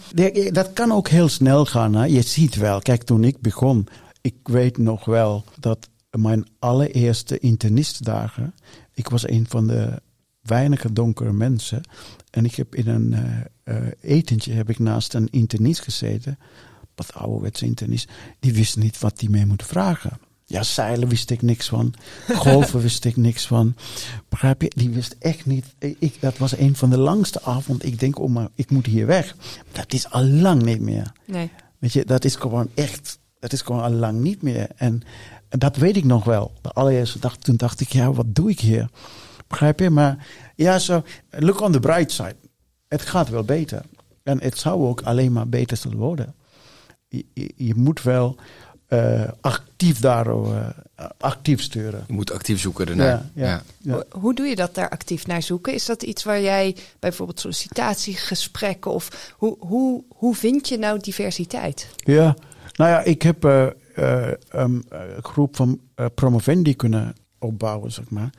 dat 0.53 0.73
kan 0.73 0.93
ook 0.93 1.09
heel 1.09 1.29
snel 1.29 1.39
snel 1.41 1.65
gaan. 1.65 2.13
Je 2.13 2.23
ziet 2.23 2.55
wel, 2.55 2.81
kijk, 2.81 3.03
toen 3.03 3.25
ik 3.25 3.41
begon, 3.41 3.87
ik 4.21 4.35
weet 4.43 4.79
nog 4.79 5.05
wel 5.05 5.45
dat 5.59 5.89
mijn 6.11 6.47
allereerste 6.59 7.39
internistdagen, 7.39 8.55
ik 8.95 9.09
was 9.09 9.29
een 9.29 9.47
van 9.49 9.67
de 9.67 10.03
weinige 10.41 10.93
donkere 10.93 11.33
mensen. 11.33 11.81
En 12.31 12.45
ik 12.45 12.55
heb 12.55 12.75
in 12.75 12.89
een 12.89 13.13
uh, 13.13 13.77
uh, 13.77 13.89
etentje 14.01 14.53
heb 14.53 14.71
ik 14.71 14.79
naast 14.79 15.15
een 15.15 15.29
internist 15.31 15.81
gezeten. 15.81 16.39
Wat 16.95 17.15
ouderwetse 17.15 17.65
internist. 17.65 18.11
Die 18.41 18.53
wist 18.53 18.77
niet 18.77 18.99
wat 18.99 19.19
die 19.19 19.31
mee 19.31 19.47
moet 19.47 19.67
vragen. 19.67 20.19
Ja, 20.51 20.63
zeilen 20.63 21.09
wist 21.09 21.31
ik 21.31 21.43
niks 21.43 21.69
van. 21.69 21.95
Golven 22.29 22.81
wist 22.89 23.05
ik 23.05 23.17
niks 23.17 23.47
van. 23.47 23.75
Begrijp 24.29 24.63
je? 24.63 24.73
Die 24.75 24.91
wist 24.91 25.17
echt 25.19 25.47
niet. 25.47 25.65
Ik, 25.79 26.21
dat 26.21 26.39
was 26.39 26.57
een 26.57 26.77
van 26.77 26.91
de 26.91 26.99
langste 26.99 27.43
avonden. 27.43 27.87
Ik 27.87 28.01
denk, 28.01 28.19
oh 28.19 28.31
maar, 28.31 28.49
ik 28.55 28.71
moet 28.71 28.87
hier 28.87 29.07
weg. 29.07 29.37
Dat 29.73 29.93
is 29.93 30.11
al 30.11 30.25
lang 30.25 30.63
niet 30.63 30.81
meer. 30.81 31.13
Nee. 31.27 31.51
Weet 31.79 31.93
je, 31.93 32.05
dat 32.05 32.25
is 32.25 32.37
gewoon 32.37 32.69
echt, 32.75 33.19
dat 33.39 33.53
is 33.53 33.63
gewoon 33.63 33.83
al 33.83 33.91
lang 33.91 34.21
niet 34.21 34.43
meer. 34.43 34.69
En, 34.77 35.03
en 35.49 35.59
dat 35.59 35.77
weet 35.77 35.97
ik 35.97 36.05
nog 36.05 36.25
wel. 36.25 36.53
De 36.61 36.71
allereerste 36.71 37.19
dag, 37.19 37.37
toen 37.37 37.57
dacht 37.57 37.81
ik, 37.81 37.93
ja, 37.93 38.13
wat 38.13 38.35
doe 38.35 38.51
ik 38.51 38.61
hier? 38.61 38.89
Begrijp 39.47 39.81
je? 39.81 39.91
Maar 39.91 40.27
ja, 40.57 40.79
zo, 40.79 41.03
look 41.31 41.61
on 41.61 41.73
the 41.73 41.81
bright 41.81 42.13
side. 42.13 42.37
Het 42.89 43.03
gaat 43.03 43.29
wel 43.29 43.45
beter. 43.45 43.83
En 44.23 44.43
het 44.43 44.59
zou 44.59 44.87
ook 44.87 45.01
alleen 45.01 45.33
maar 45.33 45.49
beter 45.49 45.77
zullen 45.77 45.99
worden. 45.99 46.35
Je, 47.09 47.25
je, 47.35 47.53
je 47.57 47.75
moet 47.75 48.03
wel 48.03 48.37
uh, 48.91 49.29
actief 49.41 50.01
daar 50.01 50.27
uh, 50.27 50.69
actief 51.19 51.63
sturen. 51.63 52.05
Je 52.07 52.13
moet 52.13 52.33
actief 52.33 52.61
zoeken 52.61 52.89
ernaar. 52.89 53.07
Ja, 53.07 53.31
ja, 53.35 53.63
ja. 53.79 54.03
Hoe 54.11 54.35
doe 54.35 54.47
je 54.47 54.57
dat 54.57 54.75
daar 54.75 54.89
actief 54.89 55.27
naar 55.27 55.43
zoeken? 55.43 55.75
Is 55.75 55.87
dat 55.87 56.03
iets 56.03 56.25
waar 56.25 56.41
jij 56.41 56.77
bijvoorbeeld 56.99 57.41
sollicitatiegesprekken 57.41 58.91
of 58.91 59.35
hoe, 59.37 59.57
hoe, 59.59 60.05
hoe 60.09 60.35
vind 60.35 60.69
je 60.69 60.79
nou 60.79 61.01
diversiteit? 61.01 61.89
Ja, 61.97 62.37
nou 62.77 62.91
ja, 62.91 63.03
ik 63.03 63.23
heb 63.23 63.45
uh, 63.45 63.67
um, 64.55 64.85
een 64.89 65.23
groep 65.23 65.57
van 65.57 65.81
promovendi 66.15 66.77
kunnen 66.77 67.15
opbouwen, 67.39 67.93
zeg 67.93 68.11
maar. 68.11 68.31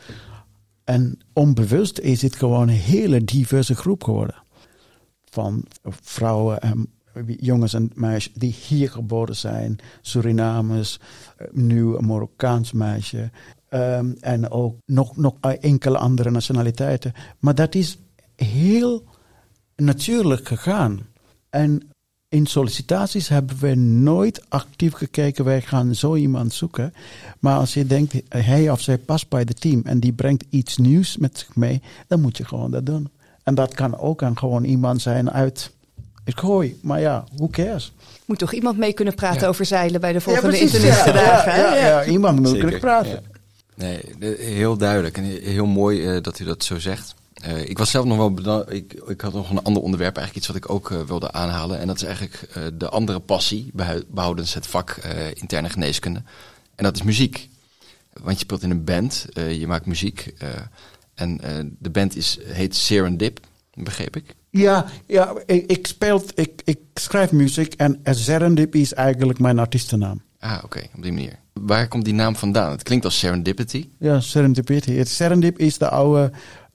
En 0.83 1.19
onbewust 1.33 1.99
is 1.99 2.21
het 2.21 2.35
gewoon 2.35 2.67
een 2.67 2.75
hele 2.75 3.23
diverse 3.23 3.75
groep 3.75 4.03
geworden. 4.03 4.35
Van 5.25 5.65
vrouwen 6.01 6.61
en 6.61 6.89
jongens 7.25 7.73
en 7.73 7.91
meisjes 7.95 8.33
die 8.33 8.55
hier 8.67 8.89
geboren 8.89 9.35
zijn. 9.35 9.79
Surinamers, 10.01 10.99
eh, 11.37 11.47
nu 11.51 11.95
een 11.95 12.05
Marokkaans 12.05 12.71
meisje. 12.71 13.29
Um, 13.73 14.15
en 14.19 14.49
ook 14.49 14.75
nog, 14.85 15.17
nog 15.17 15.33
enkele 15.41 15.97
andere 15.97 16.31
nationaliteiten. 16.31 17.13
Maar 17.39 17.55
dat 17.55 17.75
is 17.75 17.97
heel 18.35 19.03
natuurlijk 19.75 20.47
gegaan. 20.47 20.99
En 21.49 21.91
in 22.31 22.45
sollicitaties 22.45 23.27
hebben 23.27 23.57
we 23.59 23.75
nooit 23.75 24.49
actief 24.49 24.93
gekeken, 24.93 25.45
wij 25.45 25.61
gaan 25.61 25.95
zo 25.95 26.15
iemand 26.15 26.53
zoeken. 26.53 26.93
Maar 27.39 27.57
als 27.57 27.73
je 27.73 27.85
denkt, 27.85 28.13
hij 28.29 28.69
of 28.69 28.81
zij 28.81 28.97
past 28.97 29.29
bij 29.29 29.39
het 29.39 29.61
team 29.61 29.81
en 29.83 29.99
die 29.99 30.13
brengt 30.13 30.45
iets 30.49 30.77
nieuws 30.77 31.17
met 31.17 31.37
zich 31.37 31.55
mee, 31.55 31.81
dan 32.07 32.21
moet 32.21 32.37
je 32.37 32.45
gewoon 32.45 32.71
dat 32.71 32.85
doen. 32.85 33.09
En 33.43 33.55
dat 33.55 33.73
kan 33.73 33.97
ook 33.97 34.23
aan 34.23 34.37
gewoon 34.37 34.63
iemand 34.63 35.01
zijn 35.01 35.31
uit 35.31 35.71
ik 36.23 36.39
gooi, 36.39 36.79
maar 36.81 36.99
ja, 36.99 37.23
who 37.35 37.47
cares? 37.47 37.93
Moet 38.25 38.39
toch 38.39 38.53
iemand 38.53 38.77
mee 38.77 38.93
kunnen 38.93 39.15
praten 39.15 39.47
over 39.47 39.65
zeilen 39.65 40.01
bij 40.01 40.13
de 40.13 40.21
volgende 40.21 40.57
ja? 40.81 41.05
Ja, 41.05 41.55
ja, 41.55 41.75
ja, 41.75 42.05
iemand 42.05 42.39
moet 42.39 42.57
kunnen 42.57 42.79
praten. 42.79 43.23
Nee, 43.75 44.01
heel 44.37 44.77
duidelijk 44.77 45.17
en 45.17 45.23
heel 45.23 45.65
mooi 45.65 46.15
uh, 46.15 46.21
dat 46.21 46.39
u 46.39 46.45
dat 46.45 46.63
zo 46.63 46.79
zegt. 46.79 47.15
Uh, 47.45 47.69
ik 47.69 47.77
was 47.77 47.89
zelf 47.91 48.05
nog 48.05 48.17
wel 48.17 48.71
ik, 48.71 48.93
ik 49.07 49.21
had 49.21 49.33
nog 49.33 49.49
een 49.49 49.63
ander 49.63 49.83
onderwerp, 49.83 50.17
eigenlijk 50.17 50.45
iets 50.45 50.47
wat 50.47 50.63
ik 50.63 50.69
ook 50.69 50.89
uh, 50.89 51.01
wilde 51.01 51.31
aanhalen. 51.31 51.79
En 51.79 51.87
dat 51.87 51.95
is 51.95 52.03
eigenlijk 52.03 52.49
de 52.73 52.89
andere 52.89 53.19
passie, 53.19 53.71
behoudens 54.07 54.53
het 54.53 54.67
vak 54.67 54.99
interne 55.33 55.69
geneeskunde. 55.69 56.21
En 56.75 56.83
dat 56.83 56.95
is 56.95 57.01
muziek. 57.01 57.49
Want 58.13 58.37
je 58.37 58.43
speelt 58.43 58.63
in 58.63 58.69
een 58.69 58.83
band, 58.83 59.25
je 59.33 59.67
maakt 59.67 59.85
muziek. 59.85 60.33
en 61.15 61.39
de 61.79 61.89
band 61.89 62.15
is, 62.15 62.39
heet 62.43 62.75
Serendip, 62.75 63.39
begreep 63.73 64.15
ik. 64.15 64.35
Ja, 64.51 64.85
ja 65.07 65.33
ik, 65.45 65.71
ik, 65.71 65.87
speel, 65.87 66.23
ik, 66.35 66.61
ik 66.63 66.79
schrijf 66.93 67.31
muziek 67.31 67.73
en 67.73 67.99
Serendip 68.03 68.75
is 68.75 68.93
eigenlijk 68.93 69.39
mijn 69.39 69.59
artiestennaam. 69.59 70.21
Ah, 70.39 70.59
oké, 70.63 70.81
op 70.95 71.01
die 71.01 71.11
manier. 71.11 71.39
Waar 71.53 71.87
komt 71.87 72.05
die 72.05 72.13
naam 72.13 72.35
vandaan? 72.35 72.71
Het 72.71 72.83
klinkt 72.83 73.05
als 73.05 73.19
serendipity. 73.19 73.89
Ja, 73.99 74.19
serendipity. 74.19 74.93
Het 74.93 75.09
serendip 75.09 75.59
is 75.59 75.77
de 75.77 75.89
oude 75.89 76.31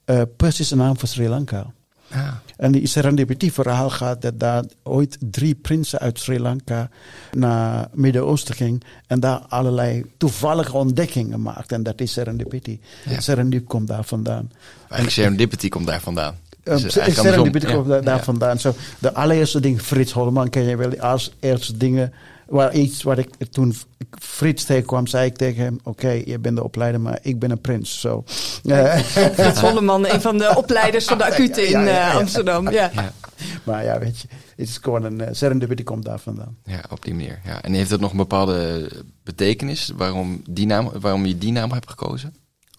uh, 0.07 0.23
Persische 0.37 0.77
naam 0.77 0.99
voor 0.99 1.09
Sri 1.09 1.29
Lanka. 1.29 1.73
Ah. 2.11 2.33
En 2.57 2.73
die 2.73 2.87
serendipity 2.87 3.51
verhaal 3.51 3.91
gaat 3.91 4.23
dat 4.23 4.41
daar 4.41 4.65
ooit 4.83 5.17
drie 5.21 5.55
prinsen 5.55 5.99
uit 5.99 6.21
Sri 6.21 6.41
Lanka 6.41 6.89
naar 7.33 7.89
Midden-Oosten 7.93 8.55
ging 8.55 8.83
en 9.07 9.21
daar 9.21 9.39
allerlei 9.39 10.05
toevallige 10.17 10.77
ontdekkingen 10.77 11.43
maakten. 11.43 11.77
En 11.77 11.83
dat 11.83 12.01
is 12.01 12.13
serendipity. 12.13 12.79
Ja. 13.09 13.21
Serendip 13.21 13.67
komt 13.69 13.89
daar 13.89 14.05
vandaan. 14.05 14.53
Eigenlijk 14.79 15.11
serendipity 15.11 15.69
komt 15.69 15.87
daar 15.87 16.01
vandaan. 16.01 16.37
Uh, 16.69 16.77
serendipity 17.09 17.73
komt 17.73 17.89
daar, 17.89 18.05
daar 18.05 18.25
vandaan. 18.25 18.59
Zo, 18.59 18.75
de 18.99 19.15
allereerste 19.15 19.61
ding, 19.61 19.83
Frits 19.83 20.13
Holleman 20.13 20.51
ken 20.51 20.63
je 20.63 20.77
wel, 20.77 20.99
als 20.99 21.33
eerste 21.41 21.77
dingen 21.77 22.13
waar 22.47 22.75
iets 22.75 23.03
wat 23.03 23.19
ik 23.19 23.31
toen 23.51 23.75
Frits 24.19 24.65
tegenkwam, 24.65 25.07
zei 25.07 25.27
ik 25.27 25.37
tegen 25.37 25.63
hem: 25.63 25.79
Oké, 25.83 26.09
je 26.09 26.39
bent 26.39 26.57
de 26.57 26.65
opleider, 26.65 27.01
maar 27.01 27.19
ik 27.23 27.39
ben 27.39 27.51
een 27.51 27.61
prins. 27.61 28.01
Zo. 28.01 28.23
Frits 29.33 29.61
Holleman, 29.61 30.09
een 30.09 30.21
van 30.21 30.39
de 30.39 30.53
opleiders 30.63 31.05
van 31.05 31.19
de 31.19 31.25
acute 31.25 31.63
in 31.63 31.81
uh, 31.81 32.15
Amsterdam. 32.15 32.71
Ja. 32.71 32.91
Maar 33.65 33.85
ja, 33.85 33.99
weet 33.99 34.21
je, 34.21 34.29
het 34.57 34.69
is 34.69 34.79
gewoon 34.83 35.05
een 35.05 35.21
uh, 35.21 35.27
serendipity 35.31 35.83
komt 35.83 36.05
daar 36.05 36.19
vandaan. 36.19 36.57
Ja, 36.65 36.85
op 36.91 37.05
die 37.05 37.15
manier. 37.15 37.41
Ja. 37.45 37.63
En 37.63 37.73
heeft 37.73 37.91
dat 37.91 38.01
nog 38.01 38.11
een 38.11 38.17
bepaalde 38.17 38.91
betekenis 39.23 39.93
waarom, 39.97 40.43
die 40.51 40.67
naam, 40.67 40.91
waarom 41.01 41.27
je 41.27 41.39
die 41.39 41.53
naam 41.53 41.73
hebt 41.73 41.91
gekozen? 41.91 42.35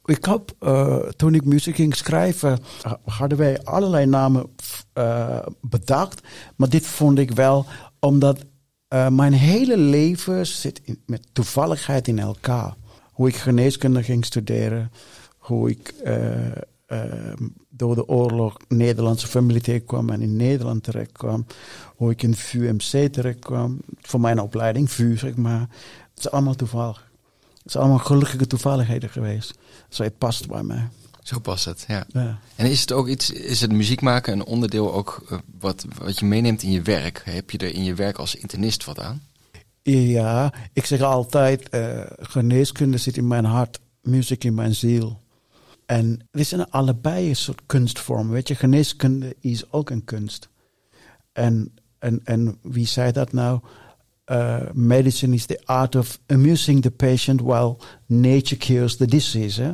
Ik 0.08 0.26
heb, 0.26 0.52
uh, 0.60 0.98
toen 0.98 1.34
ik 1.34 1.46
muziek 1.46 1.76
ging 1.76 1.96
schrijven, 1.96 2.60
hadden 3.06 3.38
wij 3.38 3.64
allerlei 3.64 4.06
namen 4.06 4.50
bedacht. 5.62 6.22
Maar 6.56 6.70
dit 6.70 6.88
vond 6.88 7.20
ik 7.20 7.32
wel, 7.32 7.66
omdat 8.00 8.46
uh, 8.94 9.08
mijn 9.10 9.34
hele 9.34 9.78
leven 9.78 10.46
zit 10.46 10.82
in, 10.84 11.02
met 11.06 11.28
toevalligheid 11.34 12.08
in 12.08 12.20
elkaar. 12.20 12.76
Hoe 13.12 13.28
ik 13.28 13.36
geneeskunde 13.36 14.04
ging 14.04 14.26
studeren, 14.26 14.92
hoe 15.38 15.70
ik 15.70 15.94
uh, 16.04 17.34
door 17.70 17.96
de 17.96 18.08
oorlog 18.08 18.58
Nederlandse 18.68 19.28
familie 19.28 19.62
tegenkwam 19.62 20.10
en 20.10 20.22
in 20.22 20.36
Nederland 20.36 20.84
terecht 20.84 21.12
kwam. 21.12 21.46
Hoe 21.96 22.12
ik 22.12 22.24
in 22.24 22.36
VUMC 22.36 23.14
terecht 23.14 23.40
kwam, 23.40 23.80
voor 24.02 24.20
mijn 24.20 24.40
opleiding, 24.40 24.92
VU 24.92 25.18
zeg 25.18 25.36
maar. 25.36 25.60
Het 26.10 26.20
is 26.20 26.32
allemaal 26.32 26.56
toevallig. 26.56 27.07
Het 27.68 27.76
is 27.76 27.82
allemaal 27.82 28.06
gelukkige 28.06 28.48
toevalligheden 28.48 29.10
geweest. 29.10 29.54
Zo, 29.90 30.04
het 30.04 30.18
past 30.18 30.48
bij 30.48 30.64
mij. 30.64 30.88
Zo 31.24 31.40
past 31.40 31.66
het, 31.66 31.86
ja. 31.88 32.06
ja. 32.08 32.40
En 32.56 32.66
is 32.66 32.82
het 32.82 32.92
ook 32.92 33.08
iets, 33.08 33.32
is 33.32 33.62
het 33.62 33.72
muziek 33.72 34.02
maken 34.02 34.34
een 34.34 34.46
onderdeel 34.46 34.94
ook 34.94 35.28
uh, 35.32 35.38
wat, 35.60 35.86
wat 35.98 36.20
je 36.20 36.26
meeneemt 36.26 36.64
in 36.64 36.72
je 36.72 36.82
werk? 36.82 37.22
Heb 37.26 37.50
je 37.50 37.58
er 37.58 37.74
in 37.74 37.84
je 37.84 37.94
werk 37.94 38.18
als 38.18 38.36
internist 38.36 38.86
wat 38.86 39.00
aan? 39.00 39.22
Ja, 39.82 40.54
ik 40.74 40.86
zeg 40.86 41.02
altijd, 41.02 41.68
uh, 41.72 42.02
geneeskunde 42.20 42.98
zit 42.98 43.18
in 43.18 43.28
mijn 43.28 43.46
hart, 43.46 43.80
muziek 44.02 44.44
in 44.44 44.54
mijn 44.54 44.76
ziel. 44.76 45.22
En 45.86 46.28
we 46.32 46.44
zijn 46.44 46.70
allebei 46.70 47.30
een 47.30 47.36
soort 47.36 47.62
kunstvorm. 47.66 48.30
Weet 48.30 48.48
je, 48.48 48.56
geneeskunde 48.56 49.36
is 49.40 49.72
ook 49.72 49.90
een 49.90 50.04
kunst. 50.04 50.50
En, 51.34 51.74
en, 52.00 52.22
en 52.24 52.58
wie 52.62 52.88
zei 52.88 53.12
dat 53.12 53.32
nou? 53.32 53.60
Uh, 54.32 54.58
medicine 54.74 55.34
is 55.34 55.46
the 55.46 55.62
art 55.66 55.96
of 55.96 56.20
amusing 56.28 56.82
the 56.82 56.92
patient 56.92 57.42
while 57.42 57.78
nature 58.06 58.58
cures 58.58 58.98
the 58.98 59.06
disease. 59.06 59.62
Hè? 59.62 59.72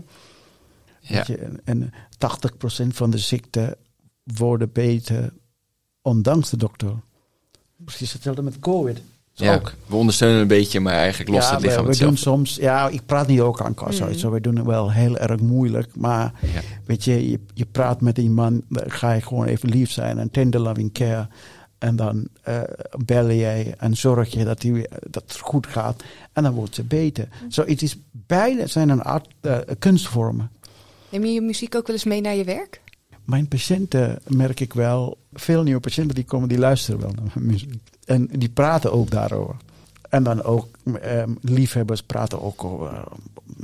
Ja. 1.00 1.24
Je, 1.28 1.60
en 1.64 1.94
80% 2.84 2.88
van 2.88 3.10
de 3.10 3.18
ziekten 3.18 3.76
worden 4.24 4.72
beter 4.72 5.34
ondanks 6.02 6.50
de 6.50 6.58
dokter. 6.58 6.94
Precies 7.86 8.14
hetzelfde 8.14 8.42
met 8.42 8.60
COVID. 8.60 9.02
Ja, 9.36 9.56
ook. 9.56 9.74
we 9.86 9.96
ondersteunen 9.96 10.42
een 10.42 10.48
beetje, 10.48 10.80
maar 10.80 10.94
eigenlijk 10.94 11.30
lost 11.30 11.50
het 11.50 11.62
lichaam 11.62 11.86
we, 11.86 11.92
we 11.92 11.98
doen 11.98 12.18
soms, 12.18 12.56
ja, 12.56 12.88
ik 12.88 13.06
praat 13.06 13.28
niet 13.28 13.40
ook 13.40 13.62
aan 13.62 13.74
kassa, 13.74 14.06
mm. 14.06 14.32
we 14.32 14.42
doen 14.42 14.56
het 14.56 14.66
wel 14.66 14.92
heel 14.92 15.18
erg 15.18 15.40
moeilijk. 15.40 15.96
Maar 15.96 16.34
weet 16.86 17.04
je, 17.04 17.30
je, 17.30 17.40
je 17.54 17.66
praat 17.66 18.02
met 18.02 18.18
iemand, 18.18 18.62
dan 18.70 18.92
ga 18.92 19.12
je 19.12 19.22
gewoon 19.22 19.46
even 19.46 19.70
lief 19.70 19.92
zijn 19.92 20.20
en 20.20 20.32
tender 20.32 20.60
loving 20.60 20.92
care. 20.92 21.28
En 21.84 21.96
dan 21.96 22.28
uh, 22.48 22.62
bel 23.06 23.30
je 23.30 23.74
en 23.78 23.96
zorg 23.96 24.32
je 24.32 24.44
dat, 24.44 24.62
die, 24.62 24.88
dat 25.10 25.24
het 25.24 25.40
goed 25.40 25.68
gaat. 25.68 26.04
En 26.34 26.44
dan 26.44 26.54
wordt 26.54 26.76
ze 26.76 26.84
beter. 26.84 27.28
Zo, 27.50 27.62
so, 27.62 27.70
het 27.70 27.82
is 27.82 27.98
beide 28.12 28.68
zijn 28.68 28.90
een 28.90 29.02
art, 29.02 29.28
uh, 29.42 29.58
kunstvormen. 29.80 30.52
Neem 31.10 31.26
je 31.26 31.32
je 31.32 31.42
muziek 31.42 31.76
ook 31.76 31.88
wel 31.88 31.96
eens 31.96 32.06
mee 32.06 32.22
naar 32.22 32.36
je 32.36 32.44
werk? 32.44 32.82
Mijn 33.24 33.48
patiënten 33.48 34.20
merk 34.28 34.60
ik 34.60 34.74
wel, 34.74 35.18
veel 35.34 35.64
nieuwe 35.64 35.80
patiënten 35.80 36.16
die 36.16 36.24
komen, 36.24 36.50
die 36.50 36.58
luisteren 36.58 37.00
wel 37.00 37.12
naar 37.12 37.32
mijn 37.34 37.46
muziek. 37.46 37.74
En 38.06 38.30
die 38.32 38.50
praten 38.50 38.94
ook 38.94 39.12
daarover. 39.12 39.56
En 40.10 40.24
dan 40.24 40.44
ook 40.44 40.68
um, 40.86 41.38
liefhebbers 41.42 42.04
praten 42.04 42.42
ook 42.42 42.64
over. 42.64 43.04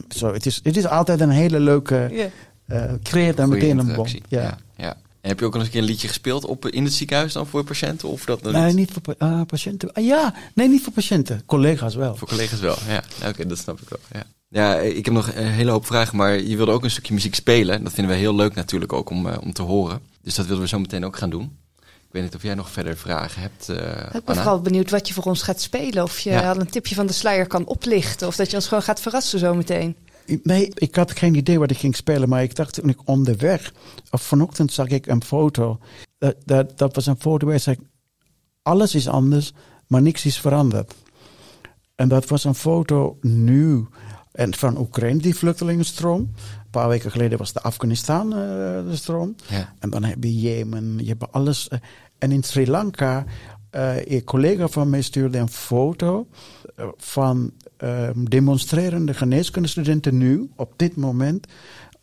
Zo, 0.10 0.34
het, 0.34 0.46
is, 0.46 0.60
het 0.64 0.78
is 0.78 0.88
altijd 0.88 1.20
een 1.20 1.30
hele 1.30 1.60
leuke. 1.60 2.08
Yeah. 2.12 2.30
Uh, 2.68 2.94
creëert 3.04 3.38
dan 3.38 3.50
meteen 3.50 3.78
een 3.78 3.94
bom. 3.94 4.08
Ja. 4.28 4.42
ja. 4.42 4.58
En 5.22 5.30
heb 5.30 5.40
je 5.40 5.46
ook 5.46 5.54
al 5.54 5.60
eens 5.60 5.68
een 5.68 5.74
keer 5.74 5.82
een 5.82 5.88
liedje 5.88 6.08
gespeeld 6.08 6.46
op, 6.46 6.68
in 6.68 6.84
het 6.84 6.94
ziekenhuis 6.94 7.34
dan 7.34 7.48
voor 7.48 7.64
patiënten? 7.64 8.10
Of 8.10 8.26
dat 8.26 8.42
nee, 8.42 8.74
niet, 8.74 8.92
voor 8.92 9.16
uh, 9.20 9.42
patiënten. 9.48 9.90
Uh, 9.94 10.06
ja, 10.06 10.34
nee, 10.54 10.68
niet 10.68 10.84
voor 10.84 10.94
patiënten. 10.94 11.42
Collega's 11.46 11.96
wel. 11.96 12.16
Voor 12.16 12.28
collega's 12.28 12.60
wel, 12.60 12.78
ja. 12.88 13.04
Oké, 13.30 13.48
dat 13.48 13.58
snap 13.58 13.82
ik 13.82 13.90
wel. 13.90 14.00
Ja. 14.12 14.24
ja, 14.48 14.80
ik 14.80 15.06
heb 15.06 15.14
nog 15.14 15.32
een 15.36 15.48
hele 15.48 15.72
hoop 15.72 15.86
vragen, 15.86 16.18
maar 16.18 16.42
je 16.42 16.56
wilde 16.56 16.72
ook 16.72 16.84
een 16.84 16.92
stukje 16.92 17.14
muziek 17.14 17.36
spelen. 17.36 17.84
Dat 17.84 17.94
vinden 17.94 18.14
we 18.14 18.20
heel 18.20 18.36
leuk 18.36 18.56
natuurlijk 18.56 18.94
ook 18.94 19.10
om, 19.10 19.28
uh, 19.28 19.38
om 19.42 19.54
te 19.54 19.62
horen. 19.62 20.00
Dus 20.22 20.36
dat 20.36 20.46
willen 20.46 20.62
we 20.62 20.68
zo 20.68 20.80
meteen 20.80 21.06
ook 21.06 21.18
gaan 21.18 21.30
doen. 21.30 21.58
Ik 21.80 22.16
weet 22.16 22.24
niet 22.24 22.36
of 22.36 22.44
jij 22.44 22.56
nog 22.56 22.70
verder 22.70 22.98
vragen 22.98 23.42
hebt. 23.42 23.70
Uh, 23.70 23.78
ik 24.14 24.26
ben 24.26 24.36
vooral 24.36 24.62
benieuwd 24.62 24.90
wat 24.90 25.08
je 25.08 25.14
voor 25.14 25.24
ons 25.24 25.42
gaat 25.42 25.62
spelen. 25.62 26.04
Of 26.04 26.20
je 26.20 26.42
al 26.42 26.60
een 26.60 26.70
tipje 26.70 26.96
van 26.96 27.08
de 27.08 27.14
sluier 27.14 27.48
kan 27.48 27.66
oplichten. 27.66 28.28
Of 28.28 28.36
dat 28.36 28.50
je 28.50 28.56
ons 28.56 28.68
gewoon 28.68 28.84
gaat 28.84 29.02
verrassen 29.02 29.40
zometeen. 29.40 29.96
Nee, 30.44 30.72
ik 30.74 30.96
had 30.96 31.18
geen 31.18 31.36
idee 31.36 31.60
wat 31.60 31.72
ik 31.72 31.78
ging 31.78 31.96
spelen. 31.96 32.30
Maar 32.30 32.44
ik 32.44 32.56
dacht 32.56 32.74
toen 32.74 32.90
ik 32.90 33.00
onderweg. 33.08 33.74
Of 34.12 34.22
vanochtend 34.22 34.72
zag 34.72 34.88
ik 34.88 35.08
een 35.08 35.24
foto. 35.24 35.80
Dat, 36.18 36.36
dat, 36.46 36.78
dat 36.78 36.96
was 36.96 37.06
een 37.06 37.20
foto 37.20 37.48
waar 37.48 37.60
zei. 37.60 37.78
Alles 38.62 38.96
is 38.96 39.08
anders, 39.08 39.54
maar 39.88 40.02
niks 40.02 40.26
is 40.26 40.40
veranderd. 40.40 40.94
En 41.96 42.08
dat 42.08 42.28
was 42.28 42.44
een 42.44 42.56
foto 42.56 43.18
nu. 43.22 43.88
En 44.32 44.56
van 44.56 44.78
Oekraïne, 44.78 45.20
die 45.20 45.36
vluchtelingenstroom. 45.36 46.20
Een 46.20 46.70
paar 46.72 46.88
weken 46.88 47.12
geleden 47.12 47.38
was 47.38 47.54
de 47.54 47.62
Afghanistan 47.62 48.26
uh, 48.28 48.38
de 48.90 48.96
stroom. 48.96 49.36
Ja. 49.48 49.74
En 49.80 49.90
dan 49.90 50.04
heb 50.04 50.24
je 50.24 50.40
Jemen, 50.40 50.98
je 50.98 51.08
hebt 51.08 51.32
alles. 51.32 51.70
Uh, 51.74 51.80
en 52.18 52.32
in 52.32 52.44
Sri 52.44 52.70
Lanka, 52.70 53.26
uh, 53.76 54.06
een 54.06 54.24
collega 54.24 54.68
van 54.68 54.90
mij 54.90 55.02
stuurde 55.02 55.38
een 55.38 55.50
foto 55.50 56.28
van 56.98 57.52
ehm, 57.78 58.24
demonstrerende 58.24 59.14
geneeskundestudenten 59.14 60.18
nu, 60.18 60.50
op 60.56 60.74
dit 60.76 60.96
moment, 60.96 61.48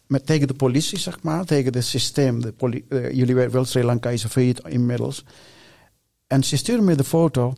met, 0.07 0.27
tegen 0.27 0.47
de 0.47 0.55
politie, 0.55 0.99
zeg 0.99 1.23
maar, 1.23 1.45
tegen 1.45 1.75
het 1.75 1.85
systeem. 1.85 2.41
De 2.41 2.53
poli 2.53 2.85
jullie 2.89 3.35
weten 3.35 3.53
wel, 3.53 3.65
Sri 3.65 3.83
Lanka 3.83 4.11
is 4.11 4.25
failliet 4.25 4.61
inmiddels. 4.69 5.25
En 6.27 6.45
ze 6.45 6.57
stuurde 6.57 6.83
me 6.83 6.95
de 6.95 7.05
foto. 7.05 7.55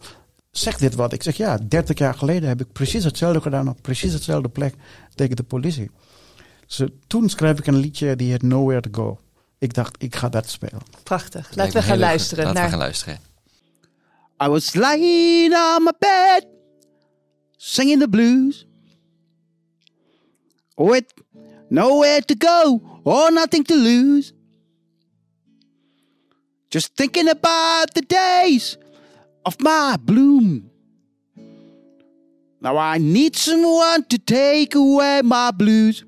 Zeg 0.51 0.79
dit 0.79 0.95
wat? 0.95 1.13
Ik 1.13 1.23
zeg 1.23 1.37
ja, 1.37 1.59
30 1.69 1.99
jaar 1.99 2.15
geleden 2.15 2.49
heb 2.49 2.61
ik 2.61 2.73
precies 2.73 3.05
hetzelfde 3.05 3.41
gedaan 3.41 3.69
op 3.69 3.83
precies 3.83 4.13
hetzelfde 4.13 4.49
plek 4.49 4.75
tegen 5.15 5.37
de 5.37 5.43
politie. 5.43 5.91
Dus 6.67 6.89
toen 7.07 7.29
schreef 7.29 7.59
ik 7.59 7.67
een 7.67 7.77
liedje 7.77 8.17
die 8.17 8.31
heet 8.31 8.43
Nowhere 8.43 8.81
to 8.81 8.91
Go. 8.93 9.19
Ik 9.59 9.75
dacht, 9.75 10.03
ik 10.03 10.17
ga 10.17 10.29
dat 10.29 10.49
spelen. 10.49 10.81
Prachtig. 11.03 11.51
Laten 11.55 11.73
we 11.73 11.83
gaan 11.83 11.99
luisteren. 11.99 12.45
Laten 12.45 12.61
naar... 12.61 12.65
we 12.65 12.77
gaan 12.77 12.85
luisteren. 12.85 13.19
I 14.41 14.49
was 14.49 14.77
lying 14.77 15.53
on 15.53 15.85
my 15.85 15.93
bed, 15.93 16.47
singing 17.59 17.99
the 17.99 18.09
blues. 18.09 18.65
Oh, 20.77 20.85
With 20.87 21.13
nowhere 21.71 22.21
to 22.21 22.35
go 22.35 23.01
or 23.05 23.31
nothing 23.31 23.65
to 23.65 23.75
lose. 23.75 24.33
Just 26.71 26.95
thinking 26.97 27.29
about 27.29 27.95
the 27.95 28.03
days 28.03 28.77
of 29.45 29.61
my 29.61 29.97
bloom. 30.01 30.71
Now 32.61 32.77
I 32.77 32.99
need 32.99 33.35
someone 33.37 34.05
to 34.05 34.19
take 34.19 34.75
away 34.75 35.23
my 35.25 35.51
blues. 35.51 36.05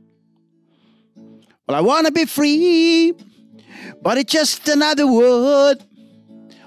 Well, 1.67 1.77
I 1.77 1.81
want 1.81 2.07
to 2.07 2.13
be 2.13 2.27
free, 2.27 3.15
but 4.03 4.19
it's 4.19 4.33
just 4.33 4.69
another 4.69 5.07
word. 5.07 5.79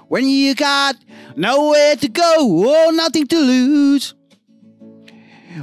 When 0.08 0.26
you 0.26 0.54
got 0.54 0.96
nowhere 1.36 1.96
to 1.96 2.08
go 2.08 2.66
or 2.68 2.92
nothing 2.92 3.26
to 3.28 3.38
lose. 3.38 4.14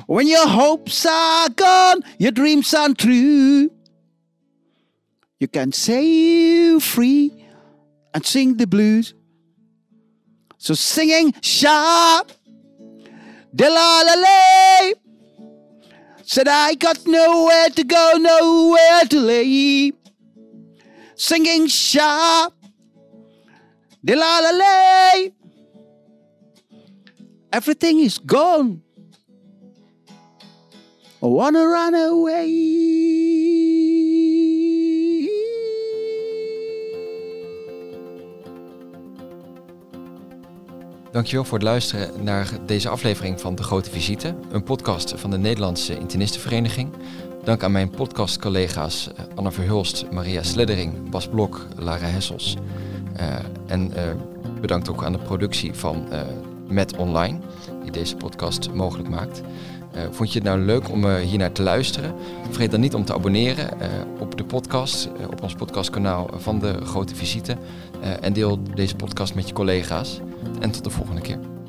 When 0.08 0.28
your 0.28 0.48
hopes 0.48 1.06
are 1.06 1.50
gone, 1.50 2.02
your 2.18 2.32
dreams 2.32 2.74
aren't 2.74 2.98
true. 2.98 3.70
You 5.40 5.48
can 5.48 5.72
say 5.72 6.80
free 6.80 7.46
and 8.14 8.26
sing 8.26 8.58
the 8.58 8.68
blues. 8.68 9.14
So 10.58 10.76
singing 10.76 11.34
sharp, 11.42 12.32
de 13.54 13.70
la 13.70 14.02
la 14.02 14.14
la. 14.14 14.92
Said 16.24 16.48
I 16.48 16.76
got 16.76 17.06
nowhere 17.06 17.70
to 17.70 17.84
go, 17.84 18.14
nowhere 18.18 19.04
to 19.10 19.20
lay. 19.20 19.92
Singing 21.16 21.68
sharp, 21.68 22.54
de 24.06 24.16
la 24.16 24.40
la 24.40 24.52
la. 24.52 25.41
Everything 27.54 28.00
is 28.00 28.20
gone. 28.26 28.82
I 31.22 31.28
wanna 31.28 31.60
run 31.60 31.94
away. 31.96 32.50
Dankjewel 41.12 41.44
voor 41.44 41.58
het 41.58 41.68
luisteren 41.68 42.24
naar 42.24 42.50
deze 42.66 42.90
aflevering 42.90 43.42
van 43.42 43.56
De 43.56 43.64
Grote 43.64 43.90
Visite, 43.90 44.36
een 44.52 44.64
podcast 44.64 45.14
van 45.18 45.30
de 45.30 45.38
Nederlandse 45.38 45.98
Internistenvereniging. 45.98 46.90
Dank 47.44 47.64
aan 47.64 47.72
mijn 47.72 47.90
podcastcollega's 47.90 49.10
eh, 49.14 49.26
Anna 49.36 49.52
Verhulst, 49.52 50.06
Maria 50.12 50.44
Sleddering, 50.44 51.10
Bas 51.10 51.28
Blok, 51.28 51.68
Lara 51.78 52.06
Hessels. 52.06 52.58
Uh, 53.20 53.36
en 53.68 53.92
uh, 53.96 54.04
bedankt 54.62 54.90
ook 54.90 55.04
aan 55.04 55.12
de 55.12 55.20
productie 55.20 55.74
van 55.74 56.08
Met 56.72 56.96
Online, 56.96 57.40
die 57.84 57.92
deze 57.92 58.16
podcast 58.16 58.74
mogelijk 58.74 59.10
maakt. 59.10 59.42
vond 60.12 60.32
je 60.34 60.40
het 60.40 60.48
nou 60.48 60.60
leuk 60.60 60.90
om 60.90 61.16
hier 61.16 61.38
naar 61.38 61.52
te 61.52 61.62
luisteren? 61.64 62.14
Vergeet 62.46 62.72
dan 62.72 62.80
niet 62.80 62.96
om 62.96 63.06
te 63.06 63.14
abonneren 63.14 63.70
op 64.20 64.38
de 64.38 64.44
podcast, 64.44 65.10
op 65.32 65.44
ons 65.44 65.54
podcastkanaal 65.54 66.30
van 66.36 66.60
De 66.60 66.86
Grote 66.86 67.16
Visite. 67.16 67.58
en 68.22 68.34
deel 68.34 68.60
deze 68.76 68.96
podcast 68.96 69.36
met 69.36 69.48
je 69.48 69.54
collega's. 69.54 70.20
En 70.60 70.72
tot 70.72 70.84
de 70.84 70.90
volgende 70.90 71.22
keer. 71.22 71.61